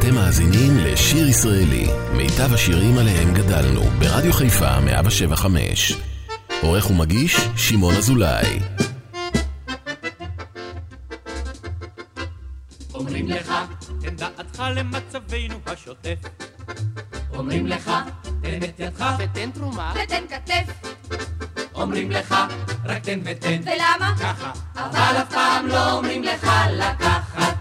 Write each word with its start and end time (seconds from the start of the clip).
אתם 0.00 0.14
מאזינים 0.14 0.78
לשיר 0.78 1.28
ישראלי, 1.28 1.86
מיטב 2.12 2.54
השירים 2.54 2.98
עליהם 2.98 3.34
גדלנו, 3.34 3.80
ברדיו 3.80 4.32
חיפה 4.32 4.80
175. 4.80 5.92
עורך 6.62 6.90
ומגיש, 6.90 7.36
שמעון 7.56 7.94
אזולאי. 7.94 8.60
אומרים 12.94 13.28
לך, 13.28 13.52
תן 14.00 14.16
דעתך 14.16 14.62
למצבנו 14.74 15.58
השוטף. 15.66 16.18
אומרים 17.34 17.66
לך, 17.66 17.90
תן 18.42 18.58
את 18.64 18.80
ידך 18.80 19.06
ותן 19.18 19.50
תרומה. 19.50 19.92
ותן 20.04 20.22
כתף, 20.28 20.90
אומרים 21.74 22.10
לך, 22.10 22.34
רק 22.84 23.02
תן 23.02 23.20
ותן 23.24 23.60
ולמה? 23.62 24.14
ככה. 24.20 24.52
אבל 24.74 25.22
אף 25.22 25.32
פעם 25.34 25.66
לא 25.66 25.92
אומרים 25.92 26.22
לך 26.22 26.50
לקחת 26.72 27.59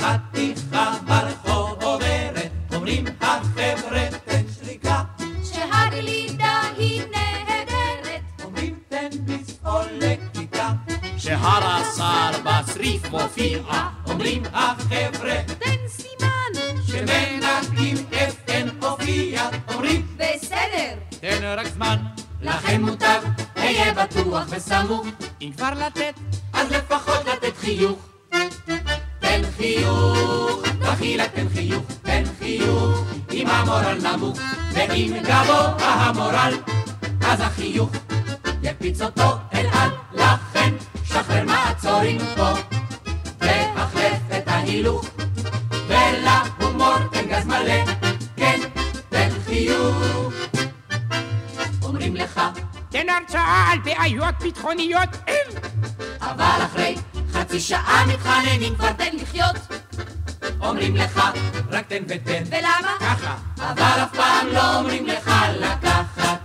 שחתיכה 0.00 0.92
ברחוב 1.06 1.82
עוברת 1.82 2.50
אומרים 2.74 3.04
החבר'ה 3.20 4.00
תן 4.24 4.42
שריקה 4.58 5.02
שהגלידה 5.44 6.60
היא 6.76 7.02
נהדרת, 7.02 8.22
אומרים 8.44 8.78
תן 8.88 9.08
ביס 9.20 9.58
או 9.64 9.80
לכיתה 9.92 10.70
שהרס"ר 11.18 12.30
בצריף 12.44 13.10
מופיע. 13.10 13.62
אומרים 14.06 14.42
החבר'ה 14.52 15.36
תן 15.58 15.88
סימן, 15.88 16.62
שמנקים 16.86 17.96
אפן 18.14 18.68
הופיע 18.82 19.48
אומרים 19.74 20.06
בסדר, 20.16 20.94
תן 21.20 21.54
רק 21.56 21.66
זמן, 21.66 21.96
לכן 22.42 22.82
מוטב 22.82 23.22
היה 23.54 23.94
בטוח 23.94 24.44
וסמוך 24.50 25.06
אם 25.40 25.50
כבר 25.56 25.70
לתת. 25.86 26.14
אז 26.52 26.70
לפחות 26.72 27.24
לתת 27.26 27.56
חיוך. 27.56 28.09
ואם 34.88 35.12
גבוה 35.22 35.76
המורל, 35.78 36.54
אז 37.24 37.40
החיוך 37.40 37.90
יקפיץ 38.62 39.02
אותו 39.02 39.36
אל 39.54 39.66
על, 39.72 39.90
לכן 40.12 40.74
שחרר 41.04 41.44
מעצורים 41.44 42.18
פה, 42.36 42.52
והחלף 43.40 44.20
את 44.36 44.48
ההילוך, 44.48 45.04
ולהומור 45.86 46.98
תן 47.12 47.26
גז 47.28 47.46
מלא, 47.46 47.84
כן, 48.36 48.60
תן 49.08 49.28
חיוך. 49.46 49.96
אומרים 51.82 52.16
לך, 52.16 52.40
תן 52.88 53.06
הרצאה 53.08 53.72
על 53.72 53.78
בעיות 53.78 54.34
ביטחוניות. 54.42 55.08
אבל 56.20 56.64
אחרי 56.64 56.96
חצי 57.32 57.60
שעה 57.60 58.06
מתחננים 58.06 58.74
כבר 58.74 58.92
תן 58.92 59.16
לחיות. 59.16 59.69
אומרים 60.70 60.96
לך, 60.96 61.20
רק 61.70 61.86
תן 61.86 62.02
ותן, 62.08 62.42
ולמה? 62.46 62.96
ככה. 63.00 63.36
אבל 63.56 64.02
אף 64.02 64.16
פעם 64.16 64.46
לא 64.52 64.76
אומרים 64.78 65.06
לך 65.06 65.30
לקחת. 65.60 66.40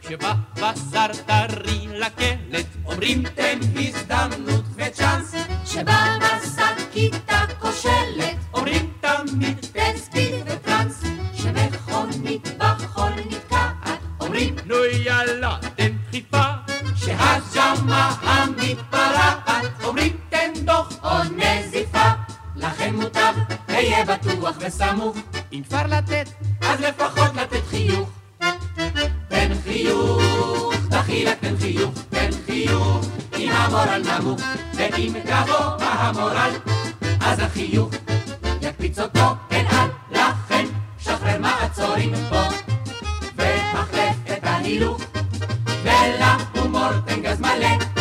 כשבא 0.00 0.32
בשר 0.54 1.06
טרי 1.26 1.86
לקלט, 1.92 2.66
אומרים 2.84 3.22
תן 3.34 3.58
הזדמנות 3.76 4.64
וצ'אנס. 4.76 5.34
שבא 5.64 6.18
בשקית 6.20 7.14
הכושלת, 7.28 8.36
אומרים 8.54 8.92
תמיד 9.00 9.58
תן 9.72 9.96
ספיד 9.96 10.34
וטראנס. 10.46 11.02
שמכונית 11.34 12.48
בחול 12.58 13.12
נתקעת. 13.30 13.98
אומרים 14.20 14.56
נו 14.66 14.84
יאללה, 14.84 15.56
תן 15.76 15.92
דחיפה. 16.08 16.42
שהג'מה 16.96 18.16
המתפרעת. 18.22 19.48
אומרים 19.84 20.16
תן 20.28 20.52
דוח 20.64 20.92
או 21.04 21.22
נזיפה. 21.36 21.71
לכן 22.82 22.94
מוטב, 22.94 23.34
היה 23.68 24.04
בטוח 24.04 24.56
וסמוך. 24.60 25.16
אם 25.52 25.62
כבר 25.68 25.82
לתת. 25.88 26.28
אז 26.60 26.80
לפחות 26.80 27.34
לתת 27.34 27.66
חיוך. 27.70 28.10
תן 29.28 29.52
חיוך, 29.64 30.74
דחילק 30.88 31.38
תן 31.40 31.56
חיוך, 31.60 31.94
תן 32.10 32.30
חיוך, 32.46 33.06
אם 33.38 33.50
המורל 33.52 34.02
נמוך, 34.04 34.40
ואם 34.74 35.14
גבוה 35.26 35.76
המורל, 35.78 36.50
אז 37.20 37.38
החיוך 37.38 37.90
יקפיץ 38.62 38.98
אותו 38.98 39.34
אל 39.52 39.64
על, 39.70 39.88
לכן 40.10 40.66
שחרר 40.98 41.38
מעצורים 41.40 42.12
פה, 42.28 42.42
והחלף 43.36 44.16
את 44.32 44.44
ההילוך, 44.44 45.02
ולהומור 45.82 46.90
תן 47.06 47.22
גז 47.22 47.40
מלא, 47.40 47.91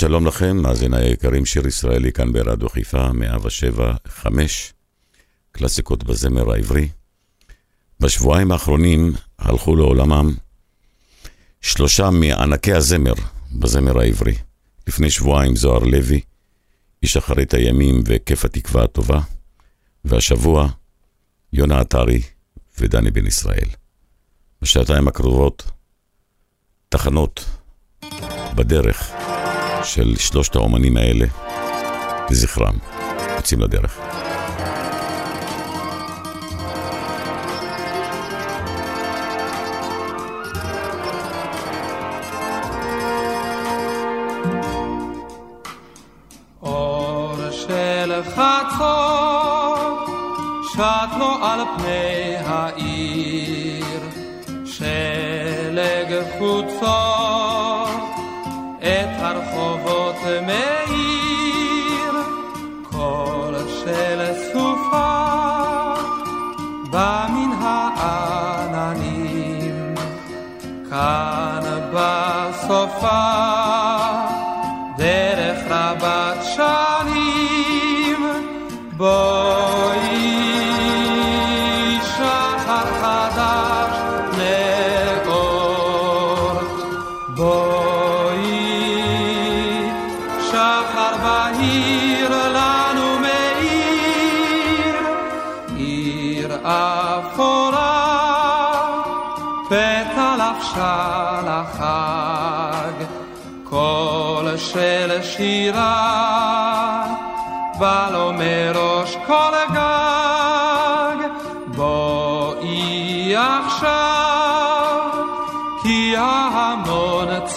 שלום 0.00 0.26
לכם, 0.26 0.56
מאזיני 0.56 0.96
היקרים, 0.96 1.46
שיר 1.46 1.66
ישראלי 1.66 2.12
כאן 2.12 2.32
ברדיו 2.32 2.68
חיפה, 2.68 3.12
107, 3.12 3.94
5, 4.08 4.72
קלאסיקות 5.52 6.04
בזמר 6.04 6.52
העברי. 6.52 6.88
בשבועיים 8.00 8.52
האחרונים 8.52 9.12
הלכו 9.38 9.76
לעולמם 9.76 10.34
שלושה 11.60 12.10
מענקי 12.10 12.72
הזמר 12.72 13.12
בזמר 13.52 14.00
העברי. 14.00 14.34
לפני 14.86 15.10
שבועיים 15.10 15.56
זוהר 15.56 15.84
לוי, 15.84 16.20
איש 17.02 17.16
אחרית 17.16 17.54
הימים 17.54 18.02
וכיף 18.06 18.44
התקווה 18.44 18.84
הטובה, 18.84 19.20
והשבוע 20.04 20.68
יונה 21.52 21.80
עטרי 21.80 22.22
ודני 22.78 23.10
בן 23.10 23.26
ישראל. 23.26 23.68
בשעתיים 24.62 25.08
הקרובות 25.08 25.70
תחנות 26.88 27.44
בדרך 28.56 29.29
של 29.94 30.16
שלושת 30.16 30.56
האומנים 30.56 30.96
האלה 30.96 31.26
לזכרם. 32.30 32.74
יוצאים 33.36 33.60
לדרך. 33.60 33.98
אור 46.62 47.36
של 47.50 48.22
חצות 48.34 50.08
שט 50.72 51.20
על 51.42 51.60
פני 51.78 52.29
Ultimate 60.22 60.79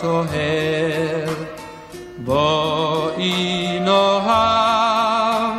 צוהר 0.04 1.34
בואי 2.18 3.80
נאהב 3.82 5.54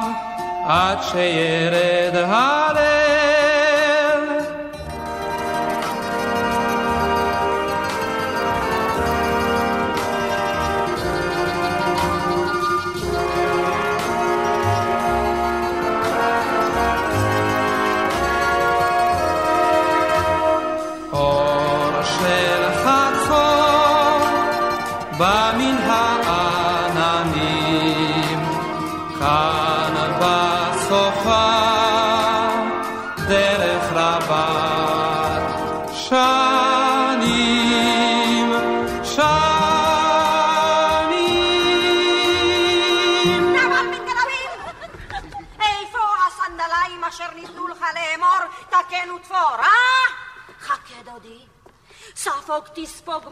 עד 0.67 0.99
שירד 1.03 1.44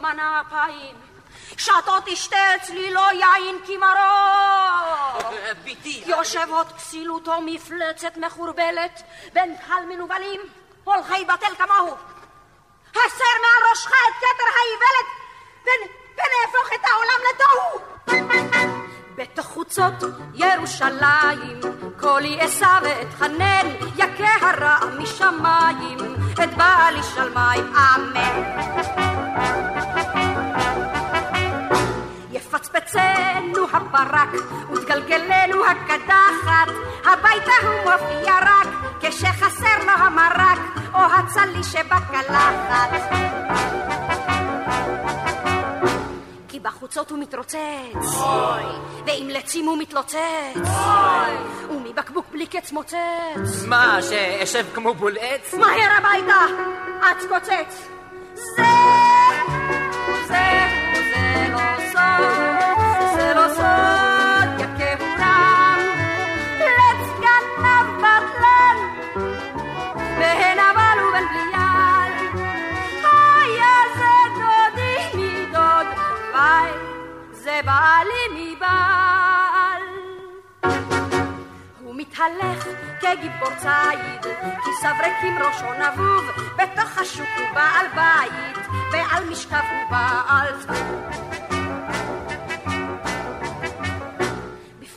מנה 0.03 0.41
אפיים. 0.47 0.95
שתו 1.57 1.91
תשתה 2.05 2.55
אצלי 2.55 2.93
לא 2.93 3.07
יין 3.11 3.57
כי 3.65 3.77
מרור. 3.77 5.31
ביתי. 5.63 6.03
יושב 6.05 6.47
עוד 6.49 6.71
כסילותו 6.71 7.41
מפלצת 7.45 8.17
מחורבלת, 8.17 9.01
בין 9.33 9.55
קהל 9.67 9.85
מנוולים, 9.89 10.41
הולכי 10.83 11.25
בטל 11.25 11.55
כמוהו. 11.57 11.95
הסר 12.91 13.33
מעל 13.41 13.69
ראשך 13.71 13.87
את 13.91 14.15
כתר 14.17 14.49
האיוולת, 14.55 15.09
ונ- 15.63 15.91
ונהפוך 16.13 16.73
את 16.75 16.85
העולם 16.89 17.19
לתוהו. 17.29 17.93
בתוך 19.15 19.45
חוצות 19.45 19.93
ירושלים, 20.33 21.59
קולי 21.99 22.45
אשא 22.45 22.79
ואתחנן, 22.83 23.67
יכה 23.97 24.47
הרע 24.49 24.77
משמיים, 24.97 25.97
את 26.43 26.53
בעלי 26.57 27.03
שלמים, 27.03 27.73
אמן. 27.75 29.12
יפצפצנו 32.31 33.67
הברק, 33.71 34.29
ותגלגלנו 34.71 35.65
הקדחת, 35.65 36.67
הביתה 37.05 37.51
הוא 37.63 37.91
מופיע 37.91 38.33
רק, 38.41 38.67
כשחסר 39.01 39.85
לו 39.85 39.91
המרק, 39.91 40.59
או 40.93 40.99
הצלי 40.99 41.63
שבקלחת. 41.63 42.89
כי 46.47 46.59
בחוצות 46.59 47.11
הוא 47.11 47.19
מתרוצץ, 47.19 48.17
ועם 49.05 49.29
לצים 49.29 49.65
הוא 49.65 49.77
מתלוצץ, 49.77 50.69
ומבקבוק 51.69 52.25
בלי 52.31 52.47
קץ 52.47 52.71
מוצץ. 52.71 52.95
מה, 53.67 53.97
שאשב 54.01 54.65
כמו 54.73 54.93
בול 54.93 55.17
עץ? 55.19 55.53
מהר 55.53 55.91
הביתה, 55.97 56.45
עץ 57.01 57.23
קוצץ. 57.29 57.87
זה, 58.33 58.63
בעלי 77.65 78.55
מבעל. 78.55 79.81
הוא 81.79 81.95
מתהלך 81.95 82.67
כגיבור 82.99 83.49
ציד, 83.57 84.33
כיסיו 84.63 84.95
ריקים 85.03 85.37
ראשו 85.39 85.73
נבוב, 85.73 86.25
בתוך 86.55 86.97
השוק 86.97 87.27
הוא 87.37 87.47
בעל 87.53 87.85
בית, 87.95 88.67
ועל 88.91 89.29
משכב 89.29 89.55
הוא 89.71 89.89
בעל 89.89 91.52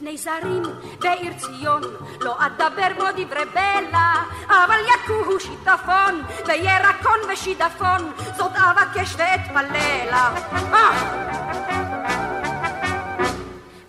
בפני 0.07 0.19
זרים 0.19 0.63
בעיר 1.01 1.33
ציון, 1.33 1.83
לא 2.21 2.37
אדבר 2.47 2.89
בו 2.97 3.05
דברי 3.17 3.45
בלע, 3.45 4.13
אבל 4.47 4.79
יכוהו 4.95 5.41
שיטפון, 5.41 6.23
וירקון 6.47 7.19
ושידפון, 7.33 8.13
זאת 8.37 8.53
אבקש 8.55 9.15
ואתפללה. 9.17 10.35
אה! 10.73 10.91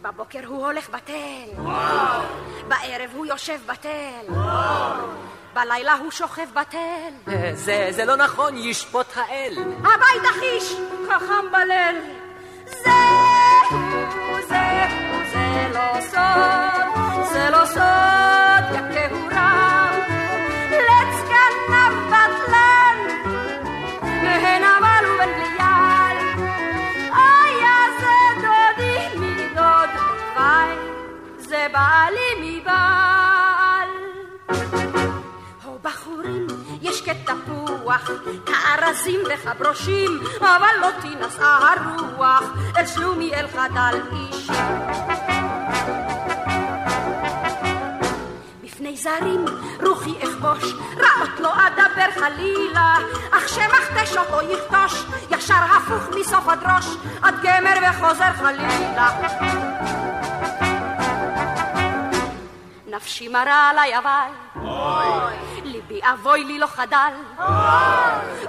בבוקר 0.02 0.46
הוא 0.46 0.66
הולך 0.66 0.90
בתל, 0.90 1.64
בערב 2.68 3.10
הוא 3.14 3.26
יושב 3.26 3.60
בתל, 3.66 4.34
בלילה 5.54 5.94
הוא 5.94 6.12
שוכב 6.12 6.48
בתל. 6.54 7.34
זה, 7.54 7.88
זה 7.92 8.06
לא 8.06 8.16
נכון, 8.16 8.58
ישפוט 8.58 9.08
האל. 9.16 9.58
הביתה 9.78 10.34
חיש, 10.40 10.76
חכם 11.10 11.52
בליל. 11.52 12.27
זה 15.58 15.68
לא 15.74 16.02
סוד, 16.02 17.24
זה 17.32 17.50
לא 17.50 17.66
סוד, 17.66 18.64
יכהו 18.76 19.28
רם. 19.32 20.00
לץ 20.72 21.30
גנב 21.30 21.96
בטלן, 22.08 22.98
והן 24.02 24.64
אבל 24.64 25.06
ובן 25.06 25.34
בליעל. 25.34 26.18
היה 27.14 27.78
זה 28.00 28.42
דודי 28.42 29.20
מדוד, 29.20 29.90
וואי, 30.36 30.76
זה 31.38 31.68
בעלי 31.74 32.32
מבעל. 32.42 33.90
הו 35.64 35.80
בחורים, 35.82 36.48
יש 36.82 37.02
כתפוח, 37.02 38.12
כארזים 38.46 39.20
וכברושים, 39.34 40.20
אבל 40.40 40.76
לא 40.82 40.90
תינשא 41.02 41.44
הרוח, 41.44 42.44
אל 42.78 42.86
שלומי 42.86 43.34
אל 43.34 43.48
חדל 43.48 44.00
איש. 44.12 44.50
בפני 48.88 48.98
זרים 48.98 49.46
רוחי 49.86 50.14
אכבוש, 50.24 50.74
רעות 50.98 51.40
לא 51.40 51.52
אדבר 51.68 52.12
חלילה, 52.14 52.96
אך 53.32 53.50
שמכתש 53.50 54.18
אותו 54.18 54.42
יכתוש, 54.42 55.06
ישר 55.32 55.54
הפוך 55.54 56.16
מסוף 56.20 56.48
עד 56.48 56.64
ראש, 56.64 56.86
עד 57.22 57.36
גמר 57.44 57.74
וחוזר 57.90 58.34
חלילה. 58.34 59.10
נפשי 62.88 63.28
מרה 63.28 63.70
עליי 63.70 63.98
אבל, 63.98 64.62
ליבי 65.64 66.00
אבוי 66.14 66.44
לי 66.44 66.60
לא 66.60 66.68
חדל, 66.68 67.14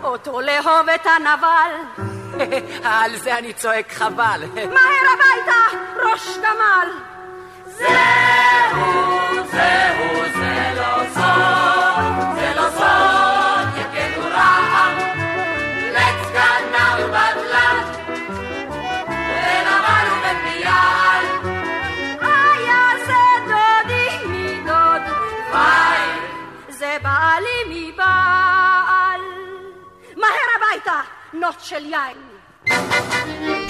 אותו 0.02 0.40
לאהוב 0.40 0.88
את 0.94 1.06
הנבל, 1.06 2.04
על 2.84 3.16
זה 3.16 3.38
אני 3.38 3.52
צועק 3.52 3.92
חבל. 3.92 4.42
מהר 4.54 5.06
הביתה, 5.12 5.78
ראש 6.02 6.38
גמל. 6.38 6.88
זהו, 7.66 9.27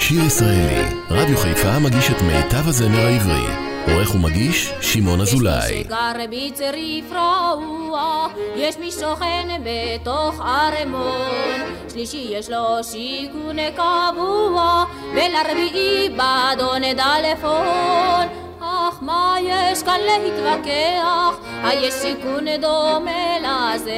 שיר 0.09 0.25
ישראלי, 0.25 0.89
רדיו 1.09 1.37
חיפה 1.37 1.79
מגיש 1.79 2.11
את 2.11 2.21
מיטב 2.21 2.67
הזמר 2.67 3.05
העברי. 3.05 3.68
עורך 3.87 4.15
ומגיש, 4.15 4.71
שמעון 4.81 5.21
אזולאי. 5.21 5.71
יש 5.71 5.75
מי 5.75 5.83
שגר 5.83 6.11
בצריף 6.31 7.11
רעוע, 7.11 8.27
יש 8.55 8.77
מי 8.77 8.91
שוכן 8.91 9.47
בתוך 9.63 10.41
ערמון, 10.41 11.75
שלישי 11.91 12.27
יש 12.29 12.49
לו 12.49 12.83
שיכון 12.83 13.57
קבוע, 13.75 14.83
ולרביעי 15.13 16.09
באדון 16.09 16.81
דלפון. 16.81 18.27
אך 18.61 18.97
מה 19.01 19.35
יש 19.41 19.83
כאן 19.83 19.99
להתווכח, 19.99 21.39
היש 21.63 21.93
שיכון 21.93 22.45
דומה 22.61 23.39
לזה. 23.39 23.93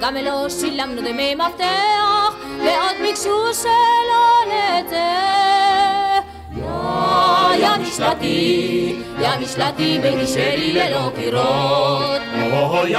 גם 0.00 0.16
לא 0.16 0.48
שילמנו 0.48 1.02
דמי 1.02 1.34
מפתח, 1.34 2.34
ועוד 2.58 2.96
ביקשו 3.02 3.54
שלא 3.54 4.52
נצא. 4.52 5.49
יא, 7.58 7.68
משלתי, 7.82 8.96
יא 9.20 9.28
משלתי 9.40 9.98
ביתי 10.02 10.26
שלי 10.26 10.72
ללא 10.72 11.10
קירות. 11.16 12.20
או 12.52 12.86
יא, 12.86 12.98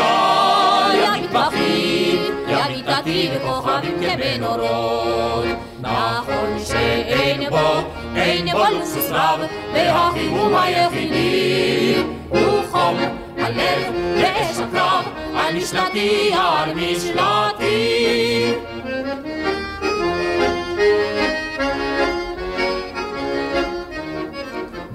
יא 0.93 1.21
מטבחים, 1.23 2.17
יא 2.47 2.57
מיטתי 2.75 3.29
וכוכבים 3.35 3.97
כמנורות. 4.01 5.45
נכון 5.81 6.59
שאין 6.65 7.49
בו, 7.49 7.81
אין 8.15 8.51
בו 8.51 8.63
לוסוס 8.71 9.09
רב, 9.11 9.39
והחימום 9.73 10.55
היחידי 10.55 11.95
הוא 12.29 12.63
חום 12.71 12.97
הלב 13.37 13.93
ואש 14.15 14.57
הקרב, 14.59 15.05
על 15.35 15.55
משלתי, 15.55 16.31
על 16.33 16.73
משלתי. 16.73 17.91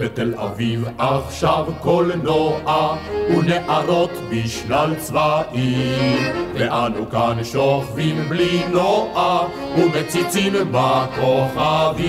בתל 0.06 0.34
אביב 0.34 0.84
עכשיו 0.98 1.64
קולנוע 1.80 2.96
ונערות 3.30 4.10
בשלל 4.30 4.94
צבעים 4.94 6.32
ואנו 6.54 7.10
כאן 7.10 7.44
שוכבים 7.44 8.28
בלי 8.28 8.62
נוע 8.70 9.48
ומציצים 9.78 10.52
בכוכבים 10.70 12.06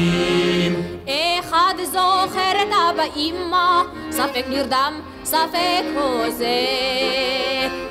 אחד 1.40 1.74
זוכר 1.84 2.52
את 2.62 2.68
אבא 2.90 3.04
אמא, 3.16 3.82
ספק 4.12 4.46
נרדם, 4.50 4.94
ספק 5.24 5.84
הוזה. 5.96 6.66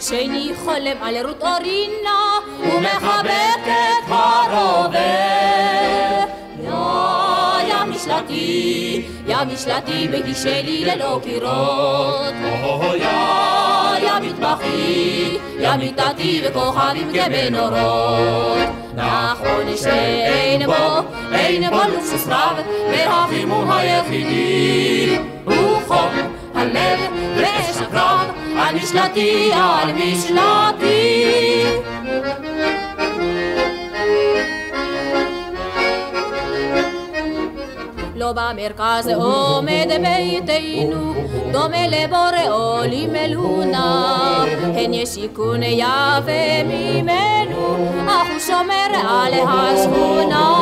שני 0.00 0.52
חולם 0.64 0.96
על 1.02 1.26
רות 1.26 1.42
אורינה, 1.42 2.38
ומחבק 2.60 3.62
את 3.66 4.08
הרובה. 4.08 5.35
יא 8.16 8.22
משלתי, 8.22 9.02
יא 9.26 9.36
משלתי, 9.52 10.08
ביתי 10.08 10.34
שלי 10.34 10.84
ללא 10.84 11.20
קירות. 11.22 12.34
יא 14.02 14.12
מטבחי, 14.22 15.38
יא 15.58 15.76
מיטתי 15.76 16.42
וכוכבים 16.44 17.12
כבנורות. 17.12 18.68
נכון 18.94 19.76
שאין 19.76 20.66
בו, 20.66 20.72
אין 21.32 21.70
בו 21.70 21.76
לוקסוס 21.92 22.26
רב, 22.28 22.56
והחימום 22.90 23.70
היחידי 23.70 25.18
הוא 25.44 25.80
חום 25.86 26.10
הלב 26.54 27.00
ואש 27.36 27.76
הקרב, 27.76 28.30
על 28.58 28.74
משלתי, 28.74 29.50
על 29.52 29.92
משלתי. 29.92 31.26
לא 38.26 38.32
במרכז 38.32 39.08
עומד 39.08 39.88
ביתנו, 39.88 41.14
דומה 41.52 41.88
לבורא 41.88 42.86
לימלונה. 42.86 44.44
הן 44.62 44.94
ישיקון 44.94 45.62
יפה 45.62 46.62
ממנו, 46.64 47.88
אך 48.08 48.26
הוא 48.32 48.38
שומר 48.38 49.08
על 49.08 49.32
השכונה. 49.48 50.56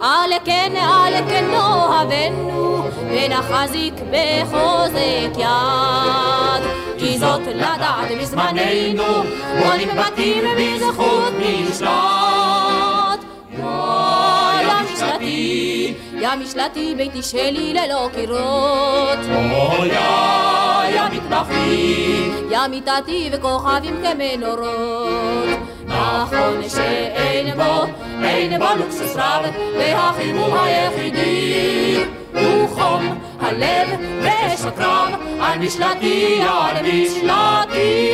על 0.00 0.30
כן, 0.44 0.72
על 0.76 1.14
כן 1.28 1.44
נאהבנו, 1.50 2.82
ונחזיק 3.10 3.94
בחוזק 3.94 5.38
יד. 5.38 6.62
כי 6.98 7.18
זאת 7.18 7.46
לדעת 7.46 8.10
בזמננו, 8.20 9.22
בונים 9.62 9.88
בתים 9.96 10.44
בזכות 10.58 11.32
משלט. 11.38 12.99
יא 16.12 16.18
משלתי, 16.18 16.20
יא 16.20 16.34
משלתי, 16.34 16.94
ביתי 16.96 17.22
שלי 17.22 17.74
ללא 17.74 18.08
קירות. 18.14 19.18
יא 20.92 21.02
מטבחי, 21.12 22.30
יא 22.50 22.66
מיטתי 22.70 23.30
וכוכבים 23.32 24.02
כמנורות. 24.02 25.58
נכון 25.86 26.68
שאין 26.68 27.56
בו, 27.56 27.84
אין 28.22 28.58
בו 28.58 28.66
לוקסוס 28.78 29.16
רב, 29.16 29.44
והחימום 29.78 30.54
היחידי 30.58 32.04
הוא 32.34 32.68
חום 32.68 33.18
הלב 33.40 33.88
ואש 34.22 34.60
הקרב, 34.64 35.08
על 35.40 35.58
משלתי, 35.58 36.40
על 36.42 36.76
משלתי. 36.82 38.10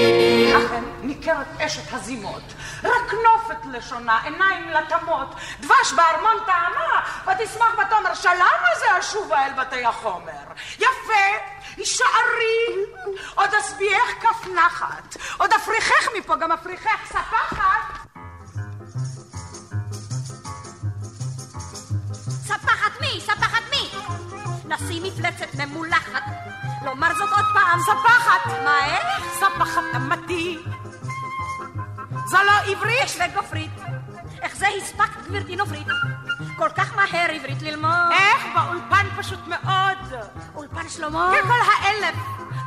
אכן, 0.56 0.82
ניכרת 1.02 1.46
אשת 1.60 1.92
הזימות, 1.92 2.42
רק 2.86 3.14
נופת 3.24 3.66
לשונה, 3.72 4.18
עיניים 4.24 4.68
לטמות, 4.68 5.34
דבש 5.60 5.92
בארמון 5.96 6.36
טעמה, 6.46 7.00
ותשמח 7.22 7.74
ותאמר 7.74 8.14
שלמה 8.14 8.68
זה 8.78 8.98
אשובה 8.98 9.46
אל 9.46 9.52
בתי 9.52 9.84
החומר. 9.84 10.44
יפה, 10.76 11.26
הישארי, 11.76 12.84
עוד 13.34 13.50
אשביעך 13.54 14.10
כף 14.20 14.46
נחת, 14.54 15.16
עוד 15.38 15.52
אפריחך 15.52 16.08
מפה, 16.18 16.36
גם 16.36 16.52
אפריחך 16.52 17.06
ספחת. 17.06 18.06
ספחת 22.44 23.00
מי? 23.00 23.20
ספחת 23.20 23.62
מי? 23.70 23.90
נשים 24.64 25.02
מפלצת 25.02 25.54
ממולחת. 25.54 26.22
לומר 26.84 27.14
זאת 27.14 27.30
עוד 27.30 27.44
פעם. 27.54 27.80
ספחת. 27.80 28.46
מה 28.64 28.86
איך? 28.86 29.24
ספחת 29.34 29.82
אמתי. 29.96 30.58
זו 32.26 32.38
לא 32.46 32.72
עברית? 32.72 33.30
וגופרית. 33.30 33.70
איך 34.42 34.56
זה 34.56 34.66
הספקת, 34.78 35.26
גברתי 35.28 35.56
נופרית? 35.56 35.86
כל 36.56 36.68
כך 36.76 36.96
מהר 36.96 37.30
עברית 37.30 37.62
ללמוד. 37.62 38.12
איך? 38.12 38.46
באולפן 38.54 39.06
פשוט 39.16 39.38
מאוד. 39.46 40.22
אולפן 40.54 40.88
שלמה? 40.88 41.32
ככל 41.42 41.58
האלף. 41.72 42.14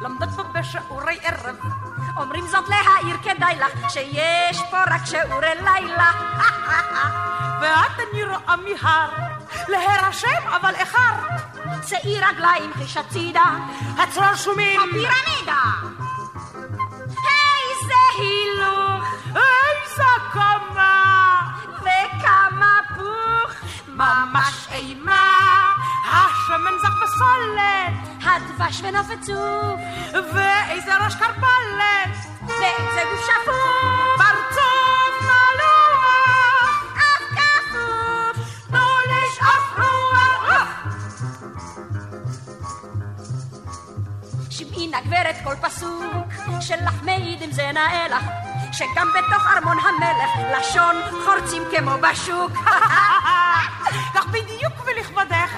לומדות 0.02 0.30
פה 0.36 0.44
בשיעורי 0.44 1.20
ערב. 1.22 1.56
אומרים 2.18 2.48
זאת 2.48 2.70
להעיר 2.70 3.18
כדאי 3.24 3.56
לך, 3.56 3.92
שיש 3.92 4.62
פה 4.72 4.78
רק 4.84 5.06
שיעורי 5.06 5.56
לילה. 5.56 6.12
ואת 7.62 8.08
אני 8.12 8.24
רואה 8.24 8.56
מיהר, 8.56 9.10
להירשם 9.68 10.48
אבל 10.56 10.76
איחרת. 10.76 11.42
שאי 11.88 12.20
רגליים 12.20 12.74
חיש 12.74 12.98
הצידה, 12.98 13.46
הצרור 13.98 14.36
שומים. 14.36 14.80
הפירמידה. 14.80 15.62
הילוך, 18.18 19.04
איזה 19.28 20.12
קומה, 20.32 21.42
וכמה 21.82 22.80
פוך, 22.96 23.56
ממש 23.88 24.68
אימה. 24.72 25.32
השמן 26.12 26.72
זך 26.82 26.94
בסולת, 27.04 27.94
הדבש 28.24 28.82
ונוף 28.84 29.08
עצוב, 29.10 29.80
ואיזה 30.34 30.98
ראש 31.06 31.16
קרפלת, 31.16 32.16
ואיזה 32.48 33.04
גוף 33.12 33.26
שפוף, 33.26 33.99
שמעי 45.04 45.24
נא 45.24 45.24
גברת 45.24 45.36
כל 45.44 45.56
פסוק, 45.62 46.62
שלך 46.62 47.04
מעיד 47.04 47.42
אם 47.42 47.52
זה 47.52 47.72
נאה 47.72 48.08
לך, 48.08 48.24
שגם 48.72 49.08
בתוך 49.18 49.48
ארמון 49.48 49.78
המלך 49.80 50.60
לשון 50.60 50.96
חורצים 51.26 51.64
כמו 51.72 51.92
בשוק. 51.92 52.52
כך 54.16 54.28
בדיוק 54.28 54.74
ולכבודך, 54.86 55.52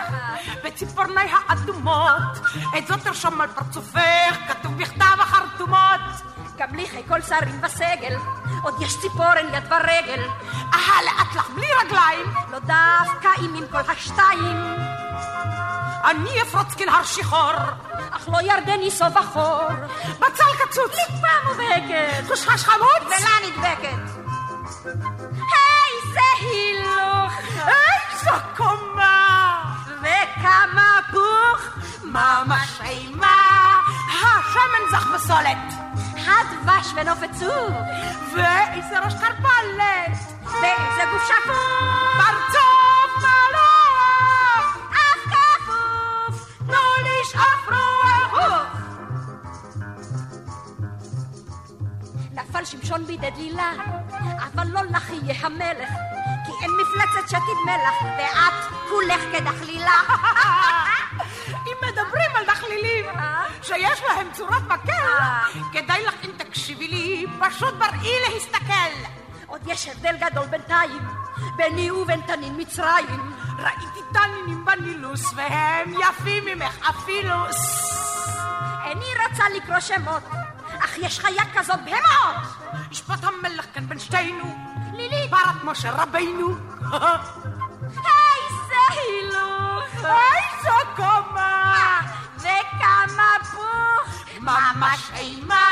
בציפורני 0.64 1.32
האדומות, 1.48 2.40
את 2.78 2.88
זאת 2.88 3.00
תרשום 3.04 3.42
על 3.42 3.48
פרצופך, 3.48 4.38
כתוב 4.48 4.78
בכתב 4.78 5.18
החרטומות. 5.20 6.02
גם 6.58 6.76
לי 6.76 6.88
חי 6.88 7.02
כל 7.08 7.22
שרים 7.22 7.62
בסגל, 7.62 8.16
עוד 8.64 8.82
יש 8.82 9.02
ציפורן 9.02 9.54
יד 9.54 9.64
ורגל. 9.72 10.24
אהה, 10.74 11.04
לאט 11.04 11.36
לך 11.36 11.50
בלי 11.50 11.68
רגליים. 11.86 12.26
לא 12.52 12.60
דווקא 12.60 13.30
אם 13.42 13.56
עם 13.56 13.64
כל 13.72 13.92
השתיים. 13.92 14.91
אני 16.05 16.41
אפרוץ 16.41 16.74
כנהר 16.77 17.03
שיחור, 17.03 17.51
אך 18.12 18.29
לא 18.29 18.38
ירדני 18.41 18.91
סוף 18.91 19.17
החור. 19.17 19.67
בצל 20.20 20.65
קצוץ, 20.65 20.91
טיפה 20.91 21.27
מובהקת, 21.48 22.27
חושחש 22.27 22.63
חמוץ, 22.63 23.03
ולה 23.05 23.48
נדבקת. 23.48 24.22
איזה 25.93 26.20
הילוך, 26.39 27.34
איזו 27.58 28.38
קומה, 28.58 29.63
וכמה 30.01 31.00
פוך, 31.12 31.67
ממש 32.03 32.81
אימה, 32.84 33.38
השמן 34.08 34.91
זך 34.91 35.08
בסולת, 35.15 35.74
הדבש 36.15 36.88
ונוף 36.96 37.20
עצוב, 37.24 37.72
ואיזה 38.36 39.00
ראש 39.05 39.13
קרפלת, 39.13 40.17
ואיזה 40.43 41.12
גוף 41.12 41.24
שפוף, 41.27 41.58
פרצוף 42.17 42.71
לשאוף 47.32 47.68
רוח. 48.34 48.78
נפל 52.32 52.66
שמשון 52.66 53.06
בידי 53.06 53.32
דלילה, 53.32 53.72
אבל 54.54 54.68
לא 54.68 54.82
לך 54.84 55.10
יהיה 55.10 55.36
המלך, 55.42 55.90
כי 56.46 56.52
אין 56.62 56.72
מפלצת 56.82 57.28
שתדמה 57.28 57.78
לך, 57.78 58.02
ואת 58.18 58.72
כולך 58.90 59.22
כדחלילה. 59.32 60.02
אם 61.50 61.76
מדברים 61.82 62.32
על 62.36 62.46
דחלילים 62.46 63.06
שיש 63.62 64.02
להם 64.10 64.28
צורת 64.34 64.64
מקל, 64.64 64.92
כדאי 65.74 66.06
לך 66.06 66.14
אם 66.24 66.32
תקשיבי 66.38 66.88
לי, 66.88 67.26
פשוט 67.40 67.74
בראי 67.74 68.14
להסתכל. 68.30 69.10
עוד 69.48 69.62
יש 69.66 69.88
הבדל 69.88 70.16
גדול 70.18 70.46
בינתיים, 70.46 71.02
ביני 71.56 71.92
ובין 71.92 72.22
תנין 72.22 72.54
מצרים. 72.58 73.34
ראיתי 73.60 74.00
תנינים 74.14 74.66
בנילוס, 74.66 75.34
והם 75.36 75.94
יפים 75.94 76.46
ממך 76.46 76.90
אפילו. 76.90 77.36
איני 78.86 79.06
רוצה 79.30 79.44
לקרוא 79.56 79.80
שמות, 79.80 80.24
אך 80.80 80.98
יש 80.98 81.20
חיה 81.20 81.44
כזאת 81.54 81.80
בהמות. 81.86 82.62
ישפוט 82.92 83.24
המלך 83.24 83.66
כאן 83.74 83.88
בין 83.88 84.00
שתינו, 84.00 84.56
לילית, 84.94 85.32
פרת 85.32 85.64
משה 85.64 85.92
רבינו. 85.92 86.48
איזה 88.52 88.82
הילוך, 88.90 89.96
איזו 89.96 90.78
קומה, 90.96 92.02
וכמה 92.38 93.52
פוך, 93.52 94.16
ממש 94.40 95.12
אימה, 95.16 95.71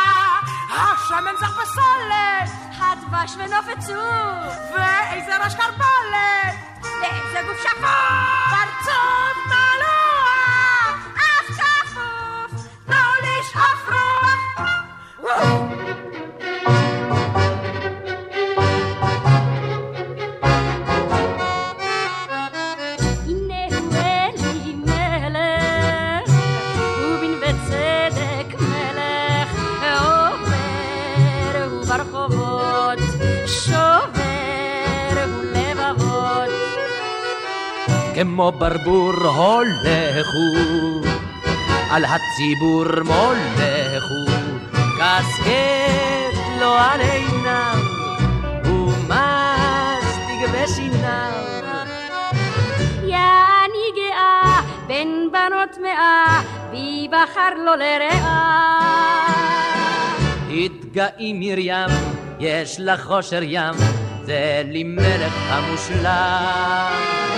השמן 1.03 1.33
זך 1.39 1.57
בסולת, 1.61 2.49
הדבש 2.79 3.35
ונוף 3.37 3.67
עצוב, 3.77 4.53
ואיזה 4.75 5.37
ראש 5.43 5.55
קרפלת, 5.55 6.55
ואיזה 7.01 7.47
גוף 7.47 7.57
שפוף, 7.61 8.49
פרצוף 8.49 9.38
כמו 38.21 38.51
ברבור 38.51 39.13
הולכו, 39.13 40.39
על 41.91 42.05
הציבור 42.05 42.85
מולכו, 43.05 44.31
קסקט 44.73 46.39
לו 46.59 46.73
על 46.73 47.01
עיניו, 47.01 47.79
ומסטיג 48.65 50.41
בשיניו. 50.53 51.31
יעני 53.03 53.87
גאה 53.95 54.61
בין 54.87 55.29
בנות 55.31 55.77
מאה, 55.81 56.41
בי 56.71 57.07
בחר 57.07 57.53
לו 57.65 57.75
לרעה. 57.75 59.33
התגאי 60.51 61.33
מרים, 61.33 61.89
יש 62.39 62.75
לך 62.79 63.03
חושר 63.03 63.43
ים, 63.43 63.75
זה 64.25 64.61
לי 64.65 64.83
מלך 64.83 65.33
המושלם. 65.49 67.28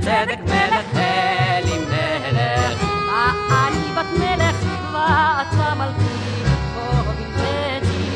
וצדק 0.00 0.38
מלך, 0.44 0.96
אלי 0.96 1.78
מלך. 1.78 2.84
אני 3.50 3.92
בת 3.96 4.18
מלך, 4.18 4.56
ואתה 4.92 5.74
מלכי, 5.74 6.44
בוא 6.74 7.12
בלבדי. 7.12 8.10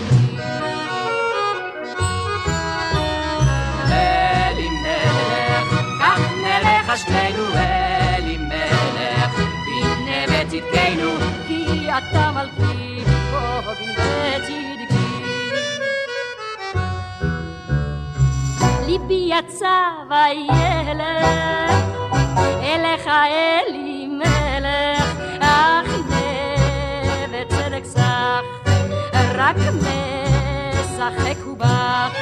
אלי 3.93 4.69
מלך, 4.69 5.69
כך 6.01 6.21
נלך 6.43 6.99
שנינו, 6.99 7.45
אלי 7.55 8.39
מלך, 8.39 9.35
בנה 9.67 10.25
וצדקנו, 10.43 11.11
כי 11.49 11.89
אתה 11.91 12.31
מלכי, 12.33 13.05
בוא 13.31 13.73
בלבדי. 13.75 14.74
ליבי 18.95 19.31
יצא 19.39 19.89
וילך 20.11 21.01
אליך 22.63 23.07
אלי 23.07 24.07
מלך, 24.07 25.19
אך 25.41 25.89
הנה 26.11 27.27
וצדק 27.31 27.85
סך, 27.85 28.71
רק 29.35 29.57
משחק 29.57 31.47
ובך. 31.47 32.19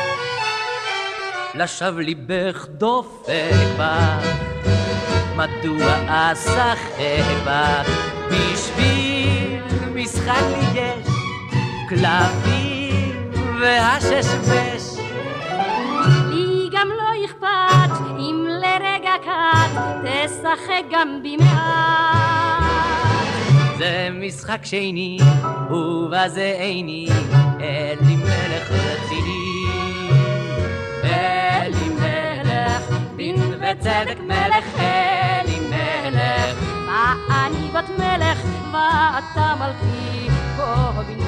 לשווא 1.55 2.01
ליבך 2.03 2.67
דופק 2.71 3.53
בך, 3.79 4.27
מדוע 5.37 5.95
אשחק 6.09 7.25
בך? 7.47 7.89
בשביל 8.31 9.63
משחק 9.95 10.43
לי 10.51 10.81
יש 10.81 11.07
כלבים 11.89 13.31
והששבש. 13.61 14.92
קט 19.25 19.81
תשחק 20.05 20.85
גם 20.91 21.23
במעט. 21.23 22.63
זה 23.79 24.09
משחק 24.13 24.65
שני, 24.65 25.19
ובזה 25.71 26.55
איני, 26.61 27.09
אלי 27.61 28.17
מלך 28.17 28.71
רציני. 28.71 29.67
אלי 31.05 31.89
מלך, 31.89 32.83
דין 33.17 33.37
וצדק 33.37 34.19
מלך, 34.21 34.79
אלי 34.79 35.61
מלך. 35.71 36.57
מה 36.87 37.15
אני 37.29 37.69
בת 37.75 37.89
מלך, 37.99 38.39
ואתה 38.73 39.55
מלכי, 39.59 40.29
בוא 40.57 41.03
בן. 41.03 41.23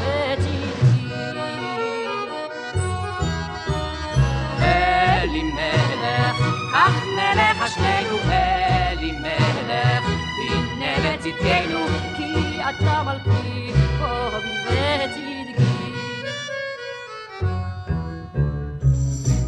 אלי 5.24 5.42
מלך, 5.42 6.53
כך 6.74 7.04
נלך 7.06 7.58
שנינו, 7.74 8.16
אלי 8.30 9.12
מלך, 9.12 10.04
בנה 10.38 10.94
וצדקנו, 11.02 11.86
כי 12.16 12.60
אתה 12.60 13.02
מלכי, 13.02 13.72
בן 13.98 15.00
ותדעי. 15.04 15.54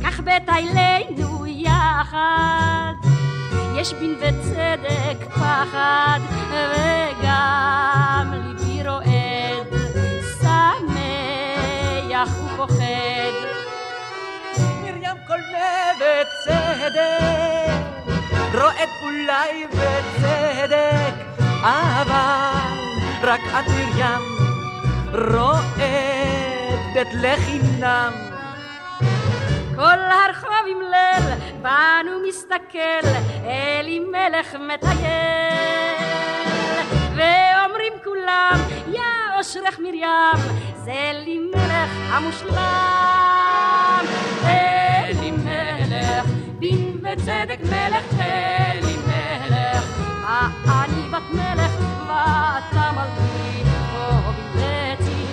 כך 0.03 0.21
בתיילנו 0.21 1.47
יחד, 1.47 2.93
יש 3.77 3.93
בין 3.93 4.15
וצדק 4.19 5.25
פחד, 5.31 6.21
וגם 6.51 8.33
ליבי 8.33 8.89
רועד, 8.89 9.67
שמח 10.41 12.31
ופוחד. 12.45 13.35
מרים 14.83 15.17
כל 15.27 15.41
בצדק, 16.77 17.73
רועד 18.55 18.89
אולי 19.03 19.67
בצדק, 19.67 21.15
אבל 21.63 22.61
רק 23.23 23.41
את 23.59 23.65
מרים 23.69 24.23
רועדת 25.13 27.09
לחינם. 27.15 28.13
כל 29.77 29.99
הרחוב 29.99 30.51
עם 30.71 30.81
ליל, 30.81 31.35
בנו 31.63 32.29
מסתכל, 32.29 33.09
אלי 33.45 33.99
מלך 33.99 34.55
מטייל. 34.55 35.97
ואומרים 37.17 37.93
כולם, 38.05 38.59
יא 38.93 39.01
אושרך 39.39 39.79
מרים, 39.79 40.39
זה 40.85 41.11
לי 41.13 41.39
מלך 41.39 41.91
המושלם. 42.11 44.07
אלי 44.45 45.31
מלך, 45.31 46.36
דין 46.59 47.01
וצדק 47.03 47.59
מלך, 47.63 48.21
אלי 48.21 48.97
מלך. 49.07 49.85
אני 50.69 51.09
בת 51.13 51.31
מלך, 51.33 51.73
ואתה 52.09 52.93
מלכי, 52.93 53.63
בוא 53.93 54.33
בלתי 54.55 55.27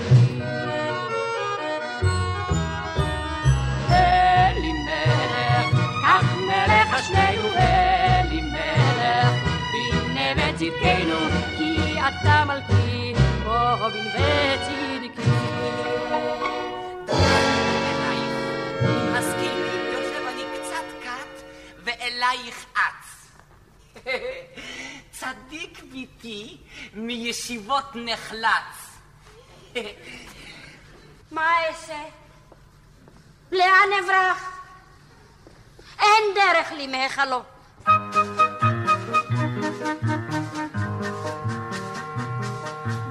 אלי 3.90 4.74
מלך, 4.74 5.80
כך 6.04 6.26
נלך 6.48 7.04
שנינו 7.08 7.50
אלי 7.56 8.42
מלך, 8.42 9.34
בנה 9.74 10.50
וצדקנו, 10.50 11.20
כי 11.58 12.00
אתה 12.00 12.44
מלכי, 12.46 13.14
בוא 13.44 13.76
בן 13.76 14.14
אץ. 22.74 23.30
צדיק 25.12 25.84
ביתי 25.92 26.58
מישיבות 26.94 27.86
נחלץ. 27.96 28.98
מה 31.32 31.52
אעשה? 31.68 32.04
לאן 33.52 33.90
אברח? 34.04 34.60
אין 36.00 36.24
דרך 36.36 36.72
לי 36.72 36.88
מהיכלו. 36.88 37.44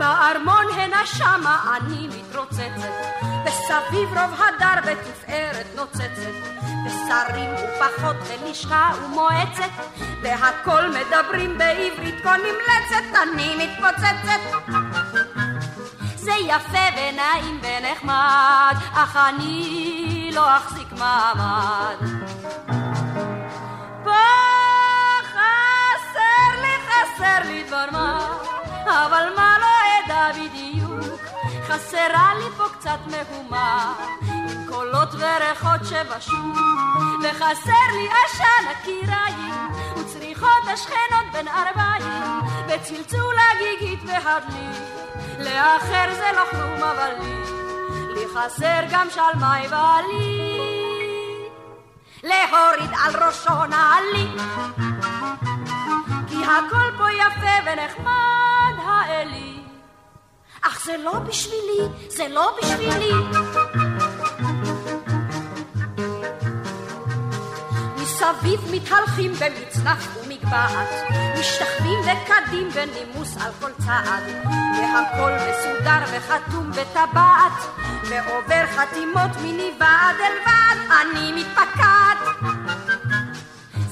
בארמון 0.02 0.66
הנה 0.74 1.06
שמה 1.06 1.76
אני 1.76 2.08
מתרוצצת, 2.08 2.92
וסביב 3.44 4.08
רוב 4.08 4.40
הדר 4.40 4.92
בתפארת 4.92 5.66
נוצצת, 5.76 6.61
ושרים 6.86 7.50
ופחות 7.54 8.16
ולשכה 8.28 8.90
ומועצת, 9.04 9.70
והכל 10.22 10.82
מדברים 10.88 11.58
בעברית 11.58 12.14
כה 12.22 12.36
נמלצת, 12.36 13.18
אני 13.22 13.56
מתפוצצת. 13.56 14.40
זה 16.16 16.32
יפה 16.32 16.78
ונעים 16.96 17.60
ונחמד, 17.62 18.74
אך 18.94 19.16
אני 19.16 20.30
לא 20.34 20.56
אחזיק 20.56 20.92
מעמד. 20.92 21.96
פה 24.04 24.10
חסר 25.22 26.60
לי, 26.62 26.74
חסר 26.88 27.48
לי 27.48 27.64
דבר 27.64 27.84
מה, 27.92 28.18
אבל 28.86 29.28
מה 29.36 29.56
לא 29.60 29.66
אדע 30.04 30.28
בדיוק, 30.32 30.81
חסרה 31.72 32.34
לי 32.38 32.50
פה 32.56 32.64
קצת 32.78 32.98
מהומה, 33.06 33.94
עם 34.20 34.66
קולות 34.68 35.08
וריחות 35.14 35.80
שבשוק, 35.84 36.56
וחסר 37.22 37.86
לי 37.92 38.08
עשן 38.08 38.64
הקיריים, 38.70 39.54
וצריחות 39.96 40.62
השכנות 40.72 41.32
בין 41.32 41.48
ארבעים, 41.48 42.22
וצלצול 42.68 43.34
הגיגית 43.38 44.00
והדלי, 44.06 44.68
לאחר 45.38 46.14
זה 46.14 46.30
לא 46.36 46.44
כלום 46.50 46.82
אבל 46.82 47.12
לי, 47.20 47.34
לי 48.14 48.24
חסר 48.34 48.80
גם 48.90 49.06
שלמי 49.10 49.68
בעלי. 49.70 50.58
להוריד 52.22 52.90
על 53.04 53.24
ראשו 53.24 53.66
נעלי. 53.66 54.28
כי 56.28 56.44
הכל 56.44 56.96
פה 56.98 57.12
יפה 57.12 57.70
ונחמד 57.70 58.84
האלי. 58.86 59.51
אך 60.62 60.84
זה 60.84 60.96
לא 61.04 61.18
בשבילי, 61.18 62.08
זה 62.08 62.28
לא 62.28 62.56
בשבילי. 62.62 63.12
מסביב 67.96 68.60
מתהלכים 68.72 69.32
במצנח 69.32 70.16
ומגבעת, 70.16 70.88
משתכבים 71.40 71.98
וקדים 72.00 72.68
בנימוס 72.70 73.36
על 73.40 73.52
כל 73.60 73.70
צעד, 73.86 74.22
והכל 74.78 75.32
מסודר 75.32 76.04
וחתום 76.12 76.70
בטבעת, 76.70 77.52
ועובר 78.08 78.64
חתימות 78.76 79.30
מניוועד 79.42 80.16
אל 80.20 80.38
ועד, 80.46 80.78
אני 81.00 81.32
מתפקעת. 81.32 82.18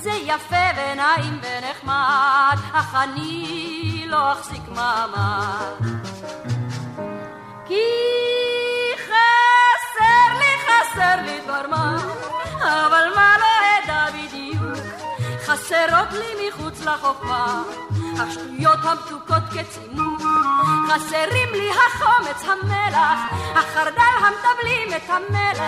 זה 0.02 0.11
יפה 0.11 0.56
ונעים 0.76 1.40
ונחמד, 1.42 2.56
אך 2.72 2.94
אני 2.94 4.04
לא 4.09 4.33
אחזיק 4.33 4.62
מעמד. 4.68 5.99
כי 7.70 8.94
חסר 8.96 10.38
לי, 10.38 10.52
חסר 10.66 11.22
לי 11.22 11.40
דבר 11.40 11.66
מה, 11.68 11.96
אבל 12.62 13.04
מה 13.16 13.37
לא 13.40 13.85
אדע 13.85 14.06
בדיוק, 14.11 14.85
חסרות 15.44 16.12
לי 16.12 16.48
מחוץ 16.48 16.80
לחוכמה, 16.85 17.62
השטויות 18.18 18.78
המתוקות 18.83 19.42
כצימוק, 19.50 20.22
חסרים 20.88 21.48
לי 21.52 21.70
החומץ, 21.70 22.44
המלח, 22.44 23.18
החרדל 23.54 24.14
המטבלים 24.18 24.88
את 24.96 25.11
המלך, 25.11 25.62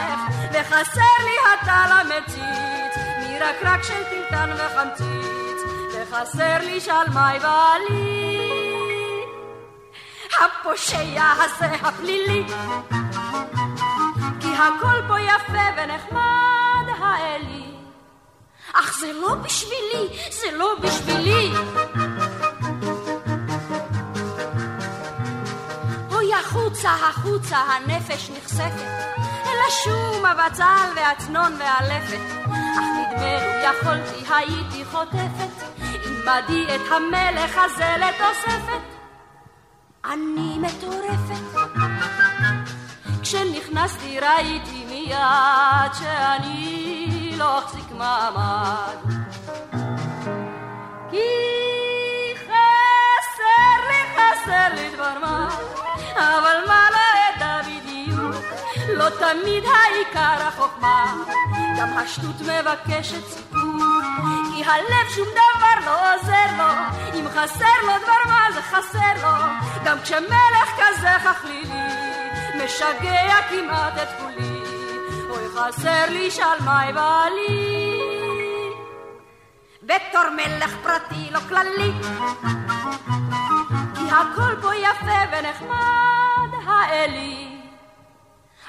וחסר 0.52 1.24
לי 1.24 1.36
הטל 1.52 1.92
המציץ, 1.92 3.04
מרקרק 3.20 3.82
של 3.82 4.02
טלטן 4.10 4.50
וחמציץ, 4.56 5.60
וחסר 5.94 6.58
לי 6.58 6.80
שלמי 6.80 7.38
בעלי. 7.42 8.61
הפושע 10.40 11.22
הזה 11.44 11.66
הפלילי, 11.82 12.44
כי 14.40 14.48
הכל 14.54 15.02
פה 15.08 15.20
יפה 15.20 15.62
ונחמד 15.76 16.86
האלי. 16.98 17.74
אך 18.72 18.98
זה 19.00 19.12
לא 19.12 19.34
בשבילי, 19.34 20.08
זה 20.30 20.56
לא 20.56 20.74
בשבילי. 20.80 21.52
אוי 26.12 26.34
החוצה, 26.34 26.90
החוצה, 26.90 27.56
הנפש 27.56 28.30
נחשפת, 28.30 28.72
אל 29.18 29.58
השום, 29.68 30.26
הבצל 30.26 30.88
והצנון 30.96 31.52
והלפת. 31.58 32.20
אך 32.44 32.84
נדמה 32.96 33.32
לו 33.46 33.78
יכולתי, 33.78 34.34
הייתי 34.34 34.84
חוטפת, 34.84 35.64
עמדי 36.06 36.64
את 36.74 36.92
המלך 36.92 37.58
הזה 37.64 37.94
לתוספת. 37.98 39.01
אני 40.04 40.58
מטורפת. 40.58 41.58
כשנכנסתי 43.22 44.20
ראיתי 44.20 44.84
מיד 44.88 45.92
שאני 45.98 47.34
לא 47.36 47.58
אחזיק 47.58 47.90
מעמד. 47.90 48.96
כי 51.10 51.18
חסר 52.38 53.78
לי, 53.88 54.02
חסר 54.16 54.74
לי 54.74 54.90
דבר 54.94 55.18
מה, 55.20 55.48
אבל 56.14 56.56
מה 56.66 56.88
לא 56.92 57.36
אדע 57.36 57.60
בדיוק, 57.62 58.34
לא 58.88 59.08
תמיד 59.10 59.64
העיקר 59.64 60.46
החוכמה, 60.48 61.14
גם 61.78 61.98
השטות 61.98 62.40
מבקשת 62.40 63.24
סיפור, 63.28 64.00
כי 64.54 64.64
הלב 64.64 65.08
שום 65.14 65.28
דבר 65.32 65.51
לא 65.86 66.14
עוזר 66.14 66.46
לו, 66.58 66.72
אם 67.14 67.28
חסר 67.28 67.78
לו 67.86 67.92
דבר 68.02 68.22
מה 68.26 68.46
זה 68.54 68.62
חסר 68.62 69.12
לו, 69.22 69.44
גם 69.84 70.00
כשמלך 70.02 70.68
כזה 70.78 71.08
חכלילי, 71.24 71.82
משגע 72.64 73.36
כמעט 73.50 73.92
את 74.02 74.08
כולי, 74.20 74.60
אוי 75.30 75.44
חסר 75.54 76.04
לי 76.08 76.30
שלמי 76.30 76.92
בעלי. 76.94 78.02
בתור 79.82 80.30
מלך 80.36 80.76
פרטי 80.82 81.30
לא 81.30 81.40
כללי, 81.48 81.92
כי 83.94 84.04
הכל 84.10 84.54
פה 84.62 84.74
יפה 84.74 85.20
ונחמד 85.32 86.66
האלי. 86.66 87.48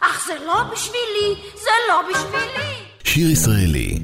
אך 0.02 0.26
זה 0.28 0.34
לא 0.46 0.64
בשבילי, 0.72 1.52
זה 1.56 1.70
לא 1.90 2.02
בשבילי. 2.10 2.76
שיר 3.04 3.30
ישראלי, 3.30 3.93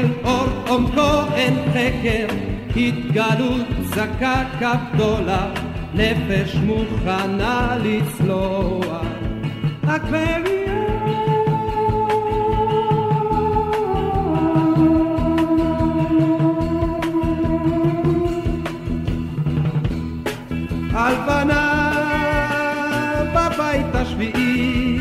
של 0.00 0.06
אור 0.24 0.46
עומקו 0.68 1.34
אין 1.34 1.54
חקר, 1.70 2.26
התגלות 2.76 3.66
זקקה 3.82 4.42
גדולה, 4.94 5.46
נפש 5.94 6.54
מוכנה 6.54 7.76
לצלוע. 7.82 9.00
הלבנה 20.92 21.92
בבית 23.34 23.94
השביעי 23.94 24.98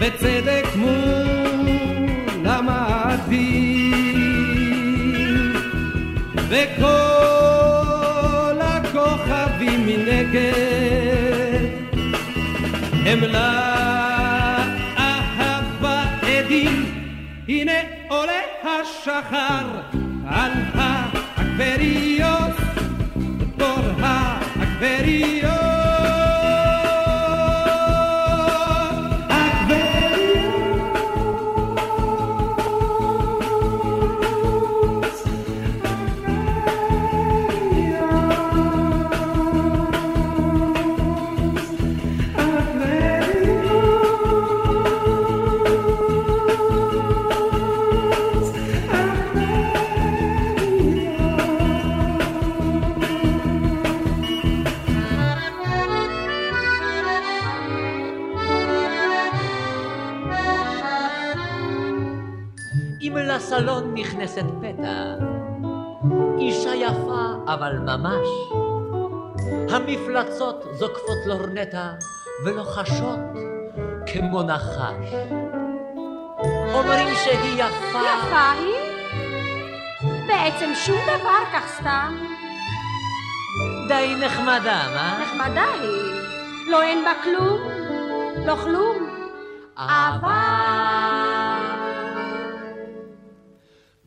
וצדק 0.00 0.66
מול 0.76 1.11
וכל 6.53 7.02
אבל 67.63 67.79
ממש, 67.79 68.27
המפלצות 69.71 70.63
זוקפות 70.71 71.17
לורנטה 71.25 71.91
ולוחשות 72.45 73.19
כמו 74.13 74.43
נחש. 74.43 75.13
אומרים 76.73 77.15
שהיא 77.15 77.63
יפה. 77.63 77.99
יפה 77.99 78.51
היא? 78.51 78.75
בעצם 80.27 80.71
שום 80.75 80.97
דבר 81.03 81.39
כך 81.53 81.67
סתם. 81.79 82.17
די 83.87 84.15
נחמדה, 84.25 84.81
מה? 84.95 85.19
נחמדה 85.23 85.65
היא. 85.81 86.13
לא 86.71 86.81
אין 86.81 87.03
בה 87.03 87.11
כלום, 87.23 87.61
לא 88.45 88.55
כלום. 88.55 88.97
אבל... 89.77 91.02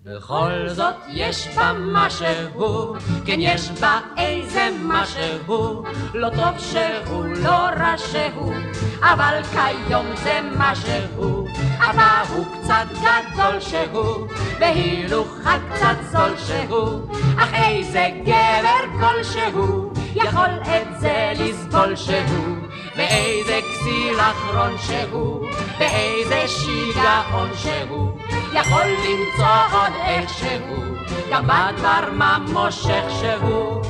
בכל 0.07 0.69
זאת 0.69 0.95
יש 1.09 1.49
בה 1.57 1.73
משהו, 1.79 2.95
כן 3.25 3.37
יש 3.39 3.71
בה 3.71 4.01
איזה 4.17 4.69
משהו, 4.83 5.83
לא 6.15 6.29
טוב 6.29 6.59
שהוא, 6.59 7.25
לא 7.25 7.51
רע 7.51 7.95
שהוא, 7.99 8.55
אבל 9.03 9.43
כיום 9.43 10.07
זה 10.23 10.41
משהו, 10.59 11.47
אבא 11.79 12.23
הוא 12.29 12.47
קצת 12.47 12.87
גדול 12.93 13.61
שהוא, 13.61 14.27
והילוכה 14.61 15.57
קצת 15.73 15.97
זול 16.13 16.37
שהוא, 16.47 17.01
אך 17.39 17.55
איזה 17.55 18.09
גבר 18.23 19.01
כלשהו, 19.01 19.93
יכול 20.15 20.51
את 20.63 21.01
זה 21.01 21.33
לסבול 21.39 21.97
שהוא, 21.97 22.57
ואיזה 22.97 23.61
כסיל 23.71 24.21
אחרון 24.21 24.77
שהוא, 24.79 25.47
ואיזה 25.79 26.49
שיגעון 26.49 27.51
שהוא, 27.57 28.19
יכול 28.57 28.85
למצוא 28.87 29.79
עוד 29.79 29.93
איכשהו, 30.05 30.97
גם 31.31 31.45
בדבר 31.47 32.13
מה 32.13 32.39
מושך 32.53 33.05
שהוא. 33.21 33.83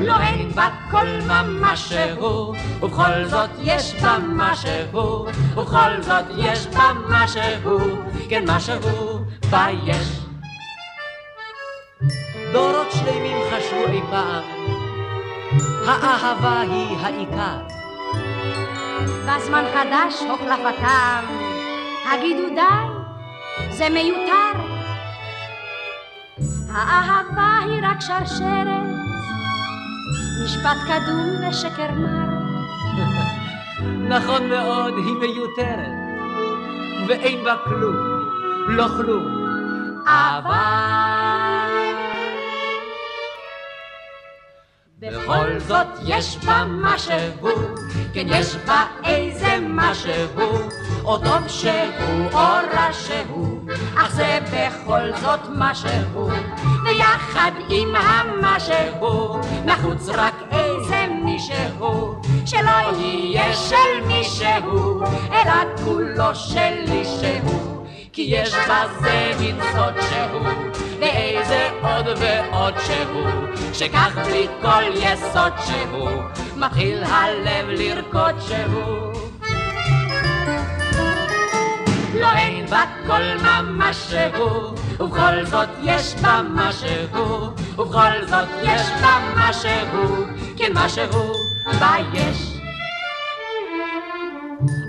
לא 0.00 0.20
אין 0.20 0.50
בה 0.50 0.68
כל 0.90 1.06
ממש 1.26 1.88
שהוא, 1.88 2.54
ובכל 2.80 3.24
זאת 3.24 3.50
יש 3.62 3.94
בה 3.94 4.16
משהו, 4.28 5.26
ובכל 5.56 6.02
זאת 6.02 6.24
יש 6.36 6.66
בה 6.66 6.92
משהו, 7.08 7.78
כן 8.28 8.44
משהו 8.46 9.18
בה 9.50 9.66
יש. 9.84 10.20
דורות 12.52 12.92
שלמים 12.92 13.36
חשבו 13.50 13.92
אי 13.92 14.00
פעם, 14.10 14.42
האהבה 15.86 16.60
היא 16.60 16.96
העיקר. 17.00 17.60
בזמן 19.26 19.64
חדש 19.74 20.14
הוחלפתם, 20.30 21.49
הגידו 22.10 22.48
די, 22.54 22.62
זה 23.70 23.88
מיותר. 23.88 24.52
האהבה 26.72 27.58
היא 27.64 27.80
רק 27.82 28.00
שרשרת, 28.00 28.84
משפט 30.44 30.76
קדום 30.86 31.48
ושקר 31.48 31.90
מר. 31.90 32.30
נכון 34.16 34.48
מאוד, 34.48 34.94
היא 34.96 35.14
מיותרת, 35.20 35.92
ואין 37.08 37.44
בה 37.44 37.54
כלום, 37.64 37.96
לא 38.68 38.88
כלום. 38.88 39.24
אבל... 40.06 41.59
בכל 45.00 45.58
זאת 45.58 45.86
יש 46.06 46.38
בה 46.44 46.64
משהו, 46.68 47.48
כן 48.12 48.26
יש 48.26 48.56
בה 48.56 48.84
איזה 49.04 49.58
משהו, 49.60 50.58
או 51.04 51.18
טוב 51.18 51.48
שהוא 51.48 52.30
או 52.32 52.38
רע 52.72 52.92
שהוא, 52.92 53.60
אך 53.96 54.12
זה 54.12 54.38
בכל 54.52 55.16
זאת 55.20 55.40
משהו, 55.54 56.30
ויחד 56.84 57.50
עם 57.68 57.94
המשהו, 57.96 59.40
נחוץ 59.64 60.08
רק 60.08 60.34
איזה 60.50 61.06
מישהו, 61.24 62.14
שלא 62.46 62.98
יהיה 62.98 63.54
של 63.54 64.06
מישהו, 64.06 65.00
אלא 65.32 65.76
כולו 65.84 66.34
שלי 66.34 67.04
שהוא. 67.04 67.70
כי 68.12 68.22
יש 68.22 68.54
בזה 68.54 69.32
סוד 69.72 69.94
שהוא, 70.00 70.48
ואיזה 71.00 71.69
עוד 71.82 72.06
ועוד 72.18 72.74
שהוא, 72.78 73.30
שכך 73.72 74.18
בלי 74.26 74.46
כל 74.62 74.82
יסוד 74.94 75.52
שהוא, 75.66 76.10
מתחיל 76.56 77.04
הלב 77.04 77.68
לרקוד 77.68 78.34
שהוא. 78.40 79.12
לא 82.14 82.32
אין 82.36 82.66
בה 82.66 82.82
כל 83.06 83.22
ממש 83.42 83.96
שהוא, 83.96 84.74
ובכל 85.00 85.44
זאת 85.44 85.68
יש 85.82 86.14
בה 86.14 86.40
משהו, 86.54 87.50
ובכל 87.78 88.26
זאת 88.26 88.48
יש 88.62 88.82
בה 89.02 89.32
משהו, 89.36 90.24
כן 90.56 90.72
משהו 90.74 91.32
בה 91.80 91.94
יש. 92.12 92.56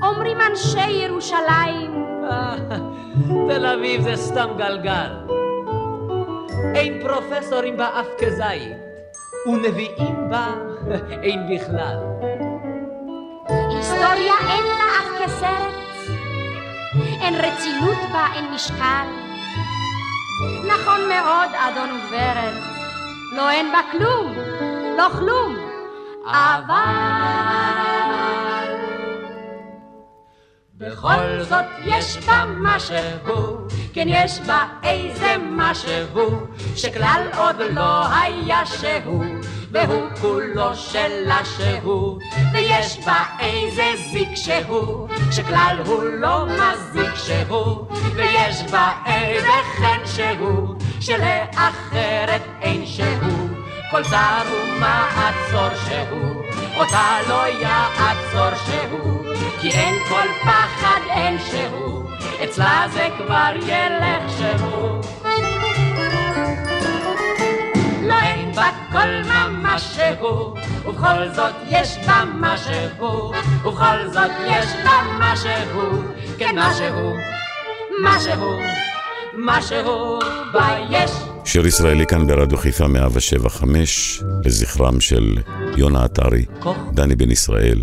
אומרים 0.03 0.37
אנשי 0.41 0.89
ירושלים, 0.89 2.05
תל 3.49 3.65
אביב 3.65 4.01
זה 4.01 4.15
סתם 4.15 4.49
גלגל. 4.57 5.40
אין 6.75 7.01
פרופסורים 7.01 7.77
בה 7.77 7.99
אף 7.99 8.07
כזית, 8.19 8.77
ונביאים 9.47 10.29
בה 10.29 10.47
אין 11.23 11.55
בכלל. 11.55 11.97
היסטוריה 13.49 14.33
אין 14.49 14.63
לה 14.63 14.85
אף 14.99 15.23
כסרט, 15.23 15.73
אין 17.21 17.35
רצינות 17.35 17.97
בה, 18.13 18.25
אין 18.35 18.45
משקל. 18.53 19.07
נכון 20.67 21.09
מאוד, 21.09 21.49
אדון 21.53 21.89
וגברת, 21.91 22.53
לא 23.31 23.49
אין 23.49 23.71
בה 23.71 23.79
כלום, 23.91 24.33
לא 24.97 25.09
כלום, 25.19 25.55
אבל... 26.25 28.00
בכל 30.81 31.43
זאת 31.49 31.65
יש 31.85 32.17
בה 32.17 32.45
משהו, 32.57 33.67
כן 33.93 34.05
יש 34.07 34.39
בה 34.39 34.65
איזה 34.83 35.35
משהו, 35.51 36.47
שכלל 36.75 37.27
עוד 37.37 37.55
לא 37.69 38.07
היה 38.13 38.65
שהוא, 38.65 39.25
והוא 39.71 40.09
כולו 40.21 40.75
שלה 40.75 41.45
שהוא, 41.45 42.19
ויש 42.53 42.99
בה 43.05 43.23
איזה 43.39 43.83
זיק 44.11 44.35
שהוא, 44.35 45.07
שכלל 45.31 45.77
הוא 45.85 46.03
לא 46.03 46.45
מזיק 46.45 47.15
שהוא, 47.15 47.87
ויש 48.15 48.63
בה 48.71 48.91
איזה 49.05 49.47
חן 49.77 50.05
שהוא, 50.05 50.75
שלאחרת 50.99 52.41
אין 52.61 52.85
שהוא. 52.85 53.40
כל 53.91 54.03
צער 54.03 54.43
ומעצור 54.53 55.69
שהוא, 55.85 56.43
אותה 56.75 57.17
לא 57.29 57.47
יעצור 57.47 58.55
שהוא, 58.65 59.25
כי 59.61 59.71
אין 59.71 59.95
כל 60.09 60.27
פחד 60.41 60.99
אין 61.09 61.37
שהוא, 61.39 62.09
אצלה 62.43 62.85
זה 62.93 63.07
כבר 63.17 63.51
ילך 63.55 64.31
שהוא. 64.37 65.01
לא 68.01 68.13
אין 68.21 68.51
בה 68.51 68.69
כל 68.91 69.29
ממש 69.33 69.81
שהוא, 69.81 70.57
ובכל 70.85 71.29
זאת 71.33 71.53
יש 71.69 71.97
בה 72.07 72.23
משהו, 72.33 73.33
ובכל 73.63 74.07
זאת 74.07 74.31
יש 74.45 74.65
בה 74.83 75.01
משהו, 75.19 76.03
כן 76.37 76.55
משהו, 76.59 77.15
משהו, 78.03 78.59
משהו 79.33 80.19
בה 80.53 80.75
יש. 80.89 81.30
שיר 81.45 81.67
ישראלי 81.67 82.05
כאן 82.05 82.27
ברדיו 82.27 82.57
חיפה 82.57 82.87
175, 82.87 84.23
לזכרם 84.45 84.99
של 84.99 85.37
יונה 85.77 86.03
עטרי, 86.03 86.45
דני 86.93 87.15
בן 87.15 87.31
ישראל, 87.31 87.79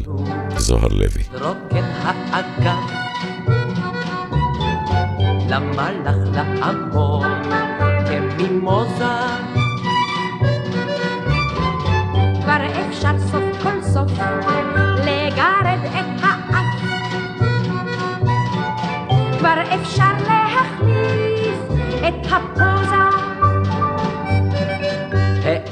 זוהר 0.56 0.88
לוי. 0.88 1.22
לעמוד 6.32 7.26
כמימוזה. 8.08 9.04
כבר 12.42 12.88
אפשר 12.88 13.18
סוף 13.30 13.62
כל 13.62 13.82
סוף 13.82 14.12
לגרד 14.98 15.80
את 15.84 16.22
האף. 16.22 16.64
כבר 19.38 19.74
אפשר 19.74 20.12
להחליף 20.28 21.58
את 22.08 22.32
הפוזה. 22.32 22.77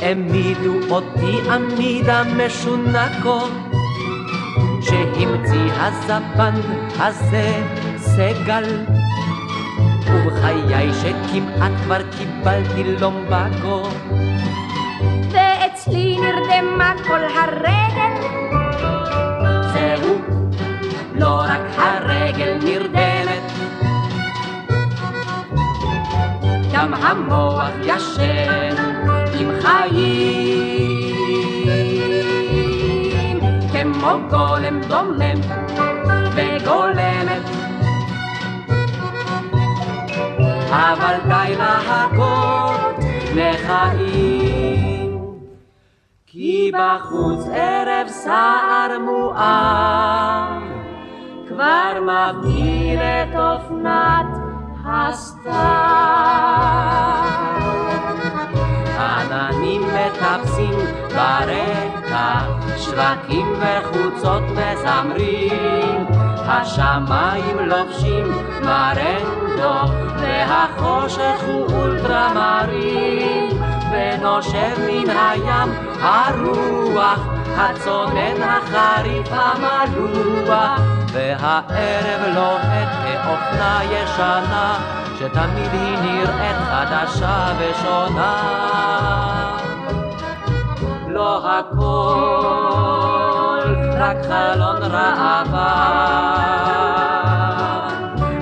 העמידו 0.06 0.94
אותי 0.94 1.50
עמידה 1.50 2.22
משונה 2.36 3.08
כה, 3.22 3.44
שהמציא 4.80 5.72
הזבן 5.76 6.54
הזה 6.98 7.62
סגל. 7.96 8.84
ובחיי 10.06 10.90
שכמעט 10.92 11.72
כבר 11.84 12.00
קיבלתי 12.18 12.84
לומבגו, 13.00 13.82
ואצלי 15.30 16.18
נרדמה 16.20 16.92
כל 17.06 17.20
הרגל. 17.24 18.14
זהו, 19.72 20.18
לא 21.14 21.40
רק 21.40 21.60
הרגל 21.78 22.58
נרדמת, 22.64 23.52
וגם 26.70 26.94
המוח 26.94 27.70
ישן 27.82 29.25
עם 29.38 29.50
חיים 29.60 31.16
כמו 33.72 34.18
גולם 34.30 34.80
דומם 34.80 35.40
וגולמת 36.34 37.42
אבל 40.70 41.16
די 41.28 41.54
להכות 41.58 42.96
מחיים 43.34 45.18
כי 46.26 46.72
בחוץ 46.74 47.46
ערב 47.52 48.08
סער 48.08 48.98
מואר 48.98 50.58
כבר 51.48 52.00
מבהיל 52.00 53.00
את 53.00 53.34
אופנת 53.36 54.26
הסתיו. 54.84 55.86
עננים 59.36 59.82
מטפסים 59.82 60.78
ברקע, 61.08 62.38
שווקים 62.76 63.54
וחוצות 63.60 64.42
מזמרים, 64.42 66.06
השמיים 66.38 67.58
לובשים 67.58 68.32
מרנדו, 68.62 69.92
והחושך 70.20 71.42
הוא 71.46 71.66
אולטרמרים, 71.72 73.48
ונושב 73.92 74.74
מן 74.78 75.10
הים 75.10 75.72
הרוח, 76.00 77.20
הצונן 77.56 78.42
החריף 78.42 79.28
המלוח, 79.30 80.80
והערב 81.12 82.34
לוהט 82.34 82.88
כאופנה 83.02 83.80
ישנה, 83.84 84.78
שתמיד 85.18 85.72
היא 85.72 85.98
נראית 85.98 86.56
חדשה 86.70 87.52
ושונה. 87.58 88.65
הכל 91.58 91.86
רק 93.98 94.16
חלון 94.22 94.82
ראווה, 94.82 95.96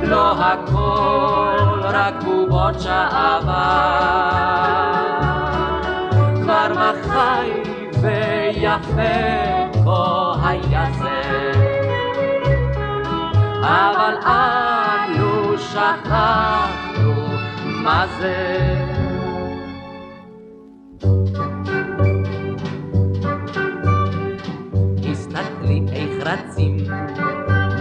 לא 0.03 0.33
הכל 0.33 1.81
רק 1.83 2.15
בובות 2.25 2.81
שעבר. 2.81 3.55
כבר 6.43 6.73
מחי 6.73 7.51
ויפה 8.01 9.03
כה 9.85 10.35
היה 10.43 10.87
זה, 10.99 11.53
אבל 13.63 14.15
אנו 14.27 15.59
שכחנו 15.59 17.15
מה 17.65 18.05
זה. 18.19 18.74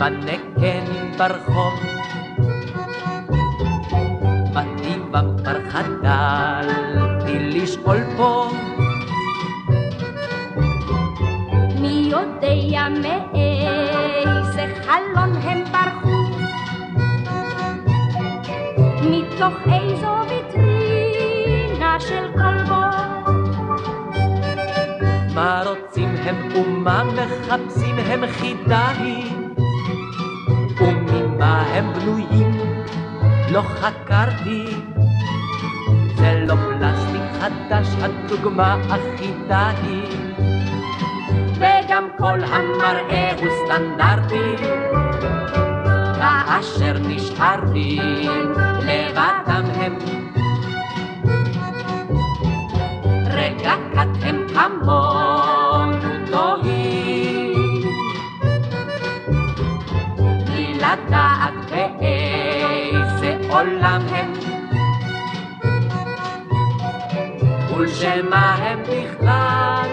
בנקן 0.03 0.85
ברחוב 1.17 1.73
בטבעם 4.53 5.37
כבר 5.37 5.69
חדלתי 5.69 7.39
לשאול 7.39 7.97
פה 8.17 8.49
מי 11.81 12.09
יודע 12.11 12.87
מאיזה 12.89 14.73
חלון 14.85 15.35
הם 15.43 15.63
ברחו? 15.71 16.17
מתוך 19.01 19.53
איזו 19.73 20.15
ויטרינה 20.29 21.99
של 21.99 22.27
כלבו? 22.33 22.81
מה 25.35 25.63
רוצים 25.65 26.09
הם 26.15 26.55
ומה 26.55 27.03
מחפשים 27.03 27.95
הם 27.99 28.27
חידה 28.27 28.89
היא 28.89 29.42
וממה 31.43 31.61
הם 31.61 31.93
בנויים? 31.93 32.51
לא 33.51 33.61
חקרתי 33.61 34.65
זה 36.15 36.45
לא 36.47 36.55
פלסטיק 36.55 37.21
חדש 37.41 37.87
הדוגמה 38.01 38.77
אחידה 38.87 39.71
היא 39.83 40.03
וגם 41.55 42.07
כל 42.17 42.39
המראה 42.43 43.31
הוא 43.39 43.47
סטנדרטי. 43.65 44.63
כאשר 46.17 46.93
נשארתי 47.07 47.99
לבדם 48.79 49.63
הם. 49.75 49.95
רגע 53.25 53.73
קט 53.93 54.23
הם 54.23 54.45
כמונו 54.53 55.62
עולם 63.83 64.01
הם 64.09 64.33
ולשמה 67.75 68.55
הם 68.55 68.79
בכלל 68.83 69.89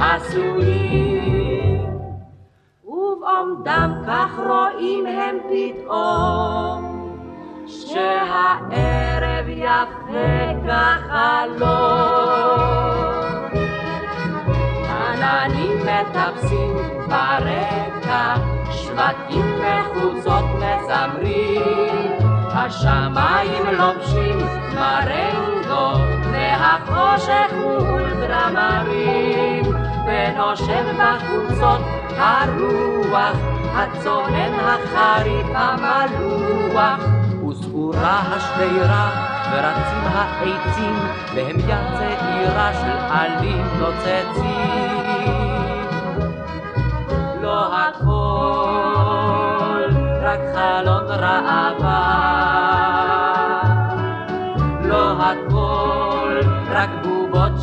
עשויים. 0.00 1.86
ובעומדם 2.84 4.02
כך 4.06 4.38
רואים 4.38 5.06
הם 5.06 5.36
פתאום 5.48 6.80
שהערב 7.66 9.48
יפה 9.48 10.52
כחלום. 10.64 11.70
עננים 14.88 15.78
מטפסים 15.78 16.76
ברקע, 17.08 18.34
שבטים 18.70 19.54
וחוצות 19.60 20.44
מזמרים, 20.54 22.19
השמיים 22.64 23.64
לובשים 23.78 24.38
מרנגו, 24.74 25.92
והחושך 26.32 27.52
הוא 27.62 27.88
אולטרמרים, 27.88 29.64
ונושב 30.06 30.84
בחוצות 30.98 31.80
הרוח, 32.16 33.36
הצונן 33.74 34.52
החריף 34.60 35.46
המלוח. 35.54 37.00
וסעורה 37.48 38.20
השדרה 38.32 39.10
ורצים 39.52 40.04
העצים 40.04 40.96
והם 41.34 41.58
יצעירה 41.58 42.70
של 42.74 42.98
עלים 43.10 43.66
נוצצים 43.78 45.00
לא 47.40 47.66
הכל 47.76 49.20
רק 50.22 50.40
חלון 50.54 51.04
ראווה 51.08 51.79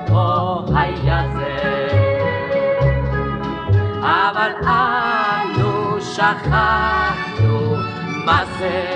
כה 0.08 0.82
היה 0.82 1.24
זה 1.34 1.88
אבל 4.02 4.52
אנו 4.64 6.02
שכחנו 6.02 7.76
מה 8.26 8.44
זה. 8.60 8.94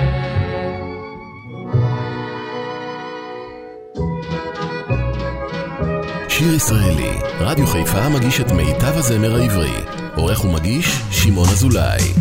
שיר 6.30 6.54
ישראלי, 6.54 7.12
רדיו 7.40 7.68
חיפה 7.68 8.10
מגיש 8.10 8.42
את 8.42 8.52
מיטב 8.52 8.98
הזמר 8.98 9.36
העברי. 9.36 9.74
עורך 10.16 10.46
ומגיש, 10.46 11.02
שמעון 11.12 11.48
אזולאי. 11.50 12.14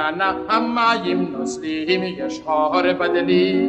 ביתי 0.00 0.16
נעיינה, 0.16 0.32
המים 0.48 1.32
נוזלים, 1.32 2.02
יש 2.02 2.40
הור 2.44 2.92
בדלי. 2.92 3.68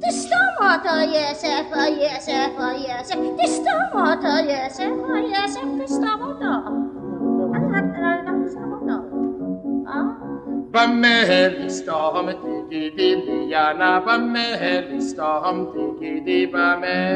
תסתום 0.00 0.54
אותו 0.60 0.94
יוסף, 1.14 1.66
או 1.72 1.80
יוסף, 2.02 2.50
או 2.58 2.64
יוסף, 2.64 3.16
תסתום 3.42 4.00
אותו 4.00 4.34
יוסף, 4.50 4.90
או 5.08 5.16
יוסף, 5.16 5.84
תסתום 5.84 6.22
אותו. 6.22 6.88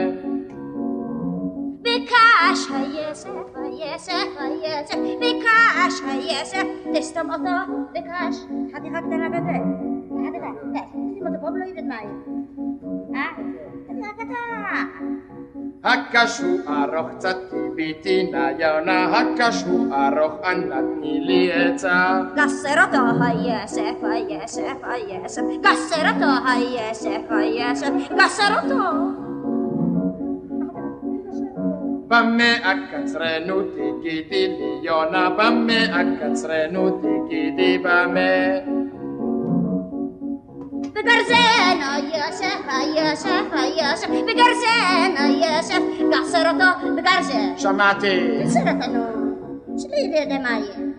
תסתום 0.00 0.31
ביקש 1.82 2.70
היוסף, 2.74 3.28
היוסף, 3.54 4.26
היוסף, 4.38 4.96
ביקש 5.18 6.00
היוסף, 6.08 6.66
תסתום 6.94 7.30
אותו, 7.32 7.82
ביקש. 7.92 8.36
חתיכה 8.74 8.98
קטנה 9.00 9.28
בזה. 9.28 9.58
חתיכה, 10.28 10.46
ביקש. 10.64 10.84
שים 11.14 11.26
אותו 11.26 11.40
פה 11.40 11.46
ולא 11.46 11.64
יבד 11.64 11.84
מים. 11.88 12.22
אה? 13.14 13.26
חתיכה 13.88 14.12
קטנה. 14.12 14.84
הקש 15.84 16.40
הוא 16.40 16.60
ארוך 16.68 17.10
קצת 17.10 17.36
טיביתי 17.50 18.30
נעיינה, 18.32 19.18
הקש 19.18 19.62
הוא 19.62 19.94
ארוך 19.94 20.32
אנא 20.44 20.80
תני 20.80 21.20
לי 21.20 21.52
עצה. 21.52 22.20
גסר 22.36 22.84
אותו 22.84 23.24
היוסף, 23.24 23.96
היוסף, 24.02 24.76
היוסף, 24.82 25.42
גסר 25.62 26.08
אותו 26.08 26.48
היוסף, 26.48 27.22
היוסף, 27.30 27.92
גסר 28.18 28.60
אותו. 28.62 29.31
במה 32.12 32.54
אקצרנו 32.62 33.62
תגידי 33.62 34.48
לי 34.48 34.78
יונה, 34.82 35.30
במה 35.30 35.84
אקצרנו 35.84 36.90
תגידי 36.90 37.78
במה. 37.78 38.58
בגרזן 40.92 41.78
היוסף, 41.80 42.60
היוסף, 42.68 43.44
היוסף, 43.52 44.08
בגרזן 44.08 45.14
היוסף, 45.18 45.82
גסר 46.12 46.50
אותו 46.50 46.94
בגרזן. 46.96 47.58
שמעתי. 47.58 48.40
גסר 48.44 48.60
אותו 48.60 48.92
נו. 48.92 49.04
שלא 49.78 49.96
ידע 49.96 50.38
מה 50.38 50.50
יהיה. 50.50 50.92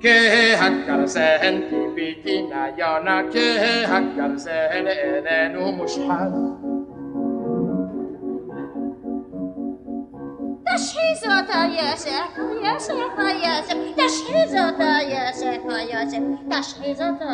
כהגרזן 0.00 1.60
טיביתי 1.70 2.42
נעיינה, 2.42 3.20
כהגרזן 3.32 4.86
איננו 4.86 5.72
מושחת. 5.72 6.75
אותו 11.24 11.58
יוסף, 11.72 12.10
יוסף, 15.92 16.18
תשחיז 16.48 17.00
אותו. 17.00 17.24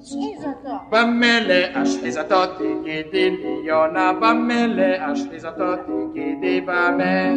תשחיז 0.00 0.44
אותו. 0.44 0.76
במה 0.90 1.40
להשחיזתו 1.40 2.46
תגידי 2.46 3.30
לי 3.30 3.54
יונה, 3.64 4.12
במה 4.12 4.66
להשחיזתו 4.66 5.76
תגידי 5.86 6.60
במה. 6.60 7.36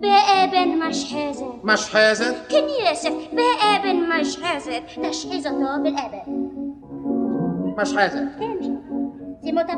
באבן 0.00 0.68
משחזת. 0.88 1.44
משחזת? 1.62 2.34
כן 2.48 2.64
יוסף, 2.88 3.12
באבן 3.32 3.96
משחזת, 4.20 4.82
תשחיז 5.02 5.46
אותו 5.46 5.66
באבן. 5.82 5.82
משחזת. 5.82 5.82
כן, 5.82 5.92
שים 5.92 6.22
אותה 6.22 6.41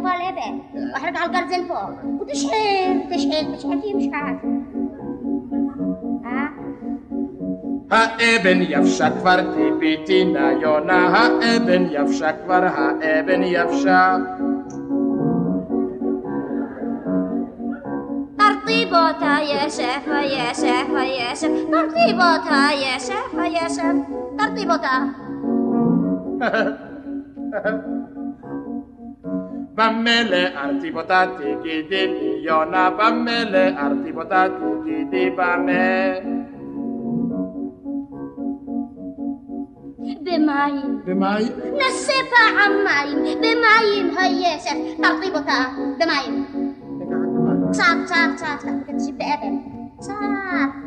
פה 0.03 0.11
על 0.11 0.21
אבן, 0.23 0.59
ואחר 0.93 1.09
כך 1.15 1.23
על 1.23 1.31
גרזן 1.33 1.69
פה, 1.69 1.75
ותשחיר, 2.21 2.93
תשחיר, 3.11 3.57
תשחיר, 3.57 3.81
תהיה 3.81 3.97
משחק. 3.97 4.45
אה? 6.27 6.47
האבן 7.91 8.63
יבשה 8.69 9.11
כבר 9.11 9.55
טיביתי 9.55 10.25
נעיונה, 10.25 11.09
האבן 11.09 11.87
יבשה 11.91 12.33
כבר, 12.33 12.61
האבן 12.75 13.43
יבשה. 13.43 14.17
תרטיב 18.37 18.89
אותה 18.89 19.37
יוסף, 19.55 20.07
יוסף, 20.07 20.89
יוסף, 20.89 21.49
תרטיב 21.71 22.17
אותה 22.17 22.69
יוסף, 22.73 23.35
יוסף, 23.63 23.95
תרטיב 24.39 24.71
אותה. 24.71 25.05
במה 26.41 26.51
להרטיב 26.51 26.51
אותה 26.51 26.53
תגידי 26.53 26.53
לי 26.53 26.53
יונה, 26.53 26.84
במה 29.75 30.23
להרטיב 30.31 30.97
אותה 34.19 34.45
תגידי 34.83 35.31
במה. 35.31 36.15
במים. 40.25 41.01
במים? 41.05 41.53
נסה 41.73 42.13
פעם 42.31 42.73
מים, 42.85 43.39
במים 43.39 44.19
היוסף, 44.19 44.77
תרטיב 45.03 45.35
אותה, 45.35 45.65
במים. 45.99 46.45
קצת, 47.71 47.83
קצת, 48.05 48.15
קצת, 48.37 48.69
תקשיב 48.87 49.19
באבן. 49.19 49.57
קצת. 49.99 50.11
במה 50.11 50.25
להביא 50.25 50.71
את 50.71 50.84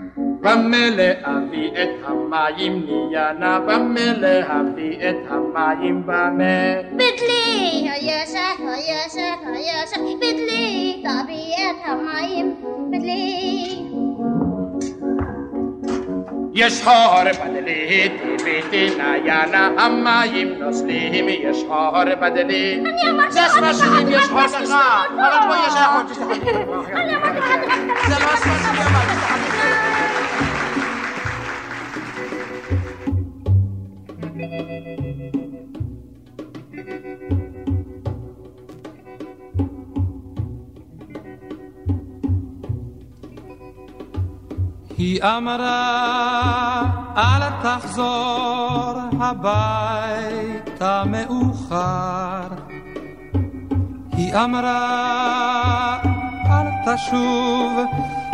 המים 2.04 2.86
ניאנה, 2.86 3.60
במה 3.60 4.14
להביא 4.18 5.10
את 5.10 5.16
המים 5.30 6.04
במה. 6.06 6.82
בדלי, 6.94 7.90
היוסף, 7.90 8.58
היוסף, 8.60 9.40
היוסף, 9.46 9.98
בדלי, 10.18 11.04
תביא 11.04 11.56
את 11.70 11.86
המים, 11.86 12.56
בדלי. 12.92 13.84
יש 16.54 16.84
הור 16.84 17.24
בדלי, 17.46 18.10
טיביתי 18.22 18.98
נעיינה, 18.98 19.70
המים 19.78 20.54
נוזלים, 20.60 21.26
יש 21.30 21.64
הור 21.68 22.16
בדלי. 22.22 22.82
אני 22.86 23.10
אמרתי 23.10 23.32
זה 23.32 23.40
סמסים, 23.48 24.08
יש 24.10 24.30
הור 24.30 24.48
ככה, 24.48 25.04
אבל 25.16 25.48
פה 25.48 25.56
יש 25.68 25.74
היא 45.08 45.24
אמרה, 45.24 46.84
אל 47.18 47.42
תחזור 47.62 48.94
הביתה 49.20 51.04
מאוחר. 51.06 52.48
היא 54.12 54.36
אמרה, 54.36 55.98
אל 56.50 56.68
תשוב 56.86 57.80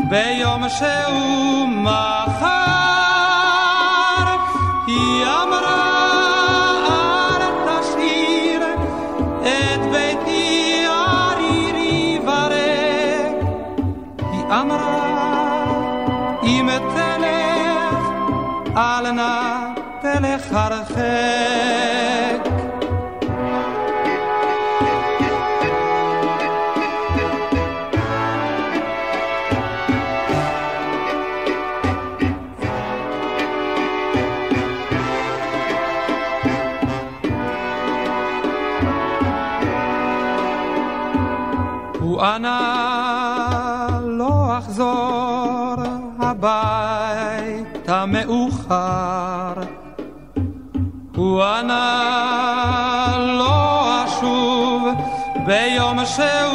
ביום 0.09 0.69
שהוא 0.69 1.67
מחר. 1.67 2.53
היא 4.88 5.26
אמרה, 5.26 5.92
לא 56.20 56.53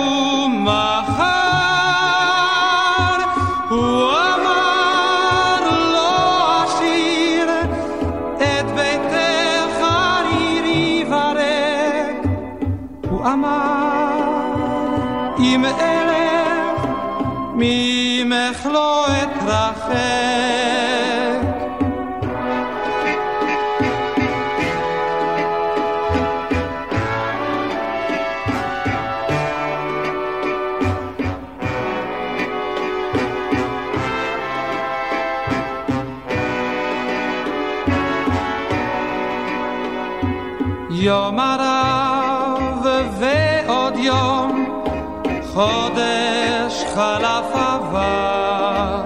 חודש 45.59 46.85
חלף 46.95 47.55
עבר. 47.55 49.03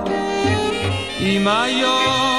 אם 1.20 1.48
היום 1.48 2.31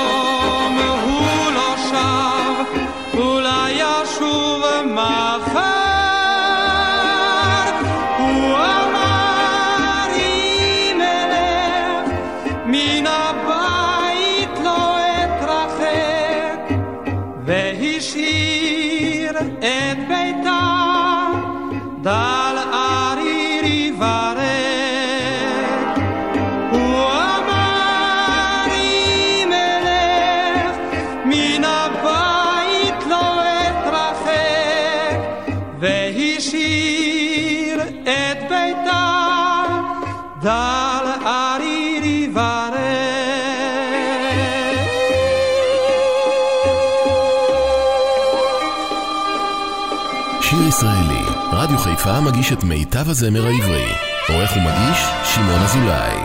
חיפה 52.03 52.21
מגיש 52.21 52.53
את 52.53 52.63
מיטב 52.63 53.09
הזמר 53.09 53.45
העברי. 53.45 53.85
עורך 54.29 54.51
ומגיש, 54.57 55.05
שמעון 55.23 55.61
אזולאי. 55.61 56.17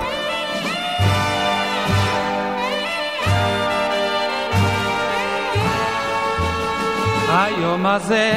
היום 7.28 7.86
הזה 7.86 8.32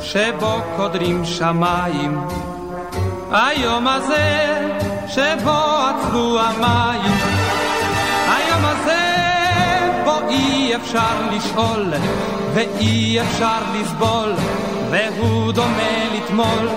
שבו 0.00 0.56
קודרים 0.76 1.24
שמיים, 1.24 2.20
היום 3.30 3.88
הזה 3.88 4.60
שבו 5.08 5.60
עצבו 5.88 6.40
המים, 6.40 7.12
היום 8.28 8.64
הזה 8.64 9.02
בו 10.04 10.28
אי 10.28 10.76
אפשר 10.76 11.30
לשאול 11.32 11.92
ואי 12.54 13.20
אפשר 13.20 13.58
לסבול, 13.74 14.32
והוא 14.92 15.52
דומה 15.52 16.14
לתמול. 16.14 16.68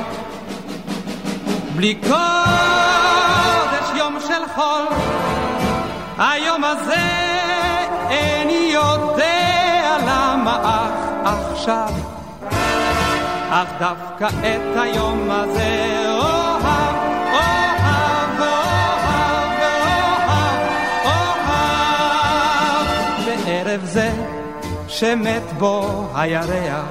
בלי 1.76 1.96
קודש 1.96 3.90
יום 3.98 4.18
של 4.28 4.44
חול, 4.56 4.86
היום 6.18 6.64
הזה 6.64 7.10
איני 8.10 8.72
יודע 8.74 9.98
למה 10.08 10.60
אך 10.64 11.32
עכשיו, 11.52 11.90
אך 13.50 13.68
דווקא 13.80 14.28
את 14.28 14.78
היום 14.78 15.32
הזה 15.32 16.06
אוהב. 16.08 16.46
בערב 23.46 23.86
זה 23.86 24.12
שמת 24.88 25.54
בו 25.58 26.08
הירח, 26.16 26.86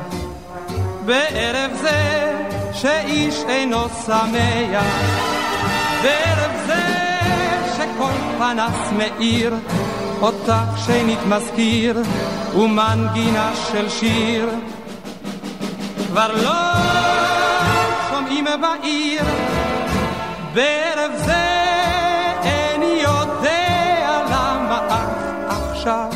בערב 1.05 1.71
זה 1.81 2.33
שאיש 2.73 3.35
אינו 3.49 3.89
שמח, 4.07 4.85
בערב 6.03 6.67
זה 6.67 6.83
שכל 7.77 8.13
פנס 8.39 8.93
מאיר, 8.97 9.55
אותך 10.21 10.87
שנית 10.87 11.19
מזכיר, 11.29 12.03
ומנגינה 12.57 13.53
של 13.73 13.89
שיר. 13.89 14.49
כבר 16.07 16.33
לא 16.43 16.73
שומעים 18.11 18.45
בעיר, 18.45 19.25
בערב 20.55 21.13
זה 21.17 21.45
איני 22.43 23.03
יודע 23.03 24.23
למה 24.31 24.81
אך 24.89 25.71
עכשיו. 25.71 26.09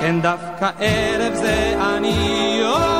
כן 0.00 0.20
דווקא 0.20 0.70
ערב 0.80 1.34
זה 1.34 1.74
אני 1.96 2.58
אוהב 2.62 2.93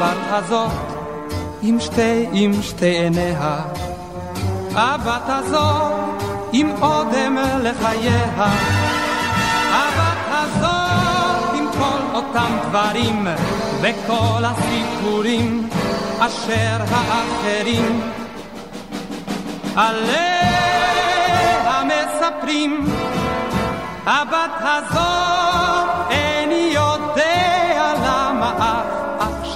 הבת 0.00 0.16
הזאת 0.30 0.70
עם 1.62 1.80
שתי, 1.80 2.26
עם 2.32 2.62
שתי 2.62 2.86
עיניה, 2.86 3.60
הבת 4.74 5.22
הזאת 5.26 6.22
עם 6.52 6.70
אודם 6.82 7.36
לחייה, 7.62 8.24
הבת 9.72 10.28
הזאת 10.30 11.54
עם 11.54 11.66
כל 11.78 12.16
אותם 12.16 12.52
דברים 12.68 13.26
וכל 13.80 14.44
הסיפורים 14.44 15.68
אשר 16.20 16.84
האחרים 16.90 18.00
עליה 19.76 20.38
מספרים. 21.84 22.86
הבת 24.06 24.60
הזאת 24.60 26.10
איני 26.10 26.70
יודע 26.74 27.92
למה 28.04 28.52
אך 28.58 28.97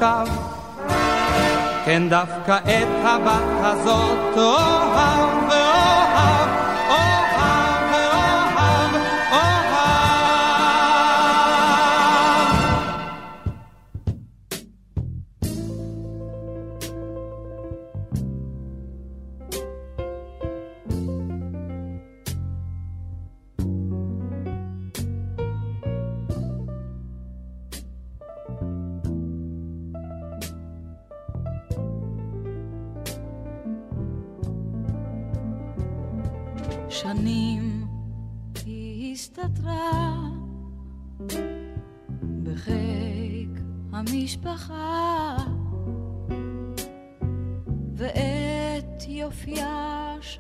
עכשיו 0.03 0.27
כן 1.85 2.03
דווקא 2.09 2.59
את 2.65 2.89
הבת 3.05 3.65
הזאת 3.65 4.37
אוהב 4.37 5.42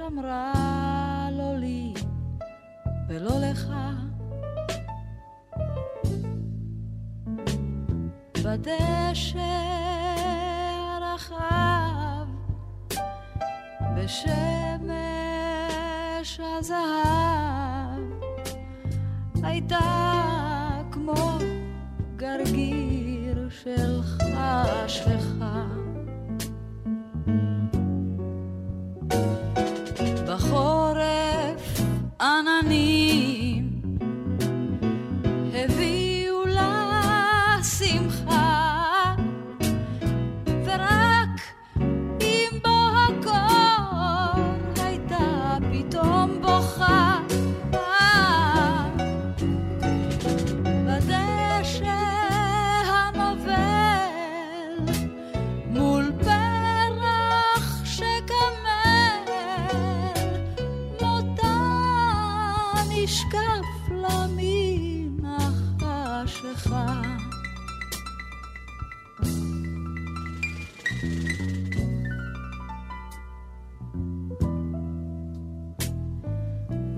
שמרה 0.08 1.28
לא 1.32 1.56
לי 1.56 1.94
ולא 3.08 3.38
לך. 3.38 3.72
בדשא 8.44 9.38
הרחב 10.98 12.26
בשמש 13.96 14.90
הזהב 16.40 18.02
הייתה 19.42 20.31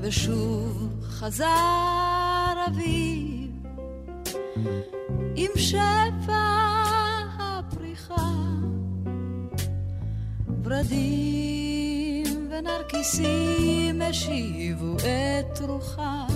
ושוב 0.06 0.90
חזר 1.02 2.64
אביב 2.66 3.50
עם 5.36 5.50
שפע 5.56 6.44
הפריחה. 7.38 8.32
ורדים 10.62 12.50
ונרקיסים 12.50 14.02
השיבו 14.02 14.96
את 14.96 15.60
רוחה. 15.60 16.26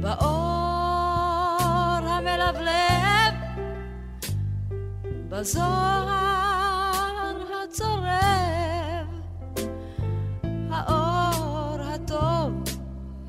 באור 0.00 0.28
המלבלב 2.08 3.34
בזוהר 5.28 6.47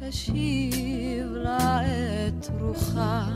השיב 0.10 1.34
לה 1.34 1.82
את 2.28 2.50
רוחה 2.60 3.28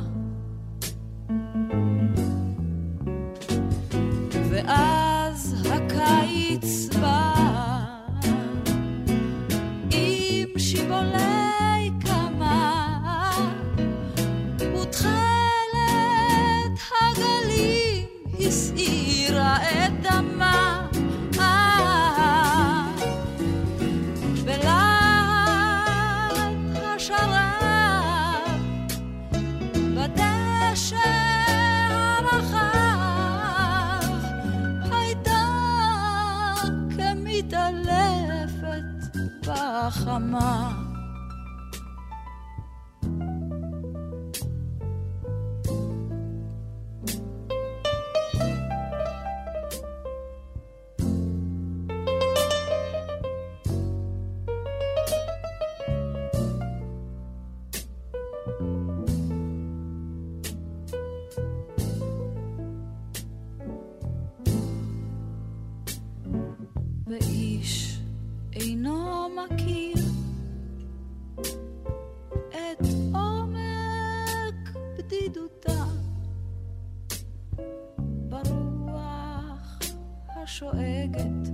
השואגת, 80.53 81.49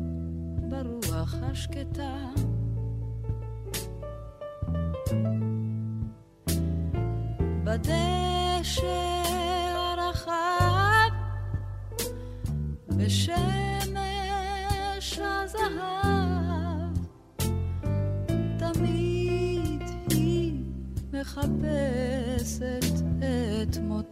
ברוח 0.70 1.36
השקטה. 1.42 2.16
בדשא 7.64 9.24
הרחב 9.76 11.10
בשמש 12.88 14.00
הזהב 15.20 16.94
תמיד 18.58 19.82
היא 20.10 20.54
מחפשת 21.14 22.86
את 23.20 23.78
מותה. 23.78 24.09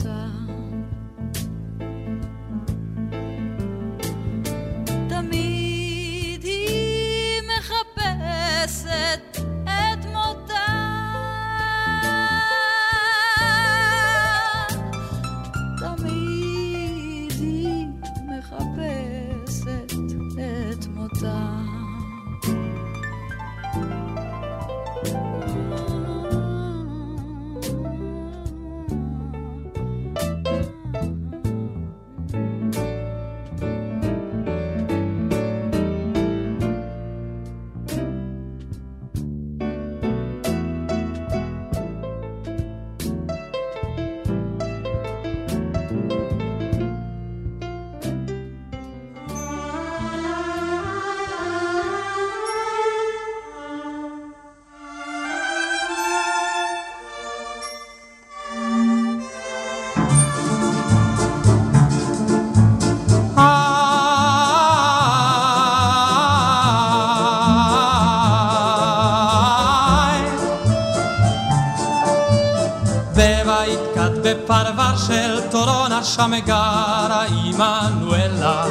כת 74.48 74.54
בפרבר 74.54 74.98
של 75.08 75.42
טורונה 75.52 76.04
שם 76.04 76.32
גרה 76.46 77.24
עמנואלה. 77.30 78.64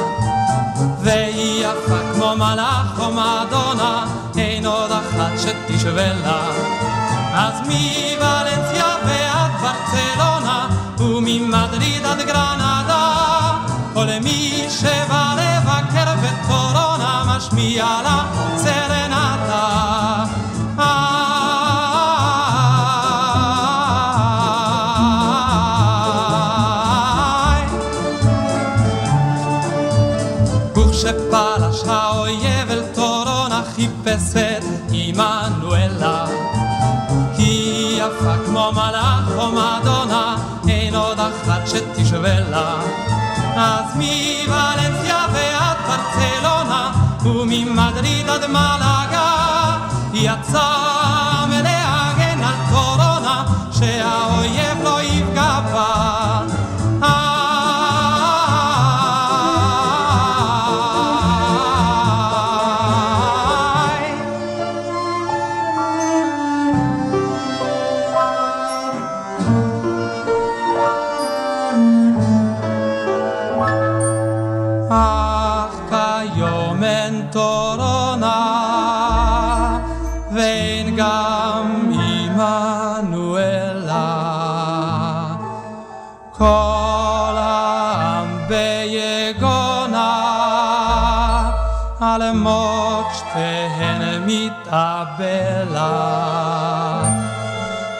והיא 0.99 1.65
יפה 1.65 1.97
כמו 2.13 2.35
מלאך 2.35 2.99
או 2.99 3.11
מדונה 3.11 4.05
אין 4.37 4.65
עוד 4.65 4.91
אחת 4.91 5.31
שתשווה 5.37 6.13
לה 6.13 6.39
אז 7.33 7.53
מוולנסיה 7.59 8.95
ועד 9.05 9.51
ברצלונה 9.61 10.67
וממדריד 10.99 12.05
עד 12.05 12.21
גרנדה 12.21 13.13
כל 13.93 14.07
מי 14.23 14.67
שבא 14.69 15.35
לבקר 15.37 16.13
בטורונה 16.15 17.23
משמיע 17.27 17.85
לה 18.03 18.23
סרנטה 18.57 19.06
אחת 42.07 42.15
שתשווה 42.15 42.39
לה 42.39 42.81
אז 43.55 43.95
מוולנסיה 43.95 45.25
ועד 45.33 45.77
ברצלונה 45.87 46.91
וממדריד 47.23 48.29
עד 48.29 48.45
מלאגה 48.45 49.77
יצא 50.13 51.16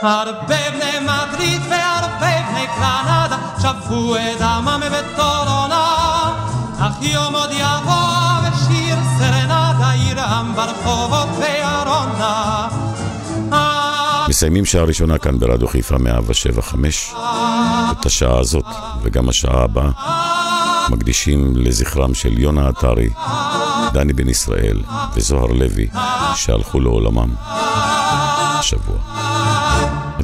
הרבה 0.02 0.72
בני 0.72 1.00
מדריד 1.00 1.62
והרבה 1.70 2.42
בני 2.52 2.68
קרנדה 2.76 3.38
שפכו 3.62 4.16
את 4.16 4.40
דמם 4.40 4.82
עונה 5.48 6.32
אך 6.80 6.94
יום 7.02 7.36
עוד 7.36 7.50
יבוא 7.52 8.40
ושיר 8.42 8.98
סרנדה 9.18 9.92
ירעם 9.96 10.56
ברחובות 10.56 11.28
וירונה 11.38 12.68
מסיימים 14.30 14.66
שעה 14.66 14.84
ראשונה 14.84 15.18
כאן 15.18 15.40
ברדיו 15.40 15.68
חיפה 15.68 15.98
175 15.98 17.14
את 17.92 18.06
השעה 18.06 18.40
הזאת 18.40 18.66
וגם 19.02 19.30
השעה 19.30 19.64
הבאה 19.64 19.90
מקדישים 20.90 21.54
לזכרם 21.56 22.14
של 22.14 22.40
יונה 22.40 22.68
עטרי, 22.68 23.10
דני 23.94 24.14
בן 24.14 24.30
ישראל 24.30 24.82
וזוהר 25.14 25.46
לוי 25.46 25.88
שהלכו 26.36 26.80
לעולמם 26.80 27.30
השבוע. 28.60 29.17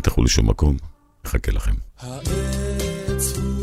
אל 0.04 0.10
תלכו 0.10 0.24
לשום 0.24 0.49
מקום, 0.49 0.78
נחכה 1.26 1.51
לכם. 1.51 1.74
העץ 1.99 3.38
הוא 3.38 3.62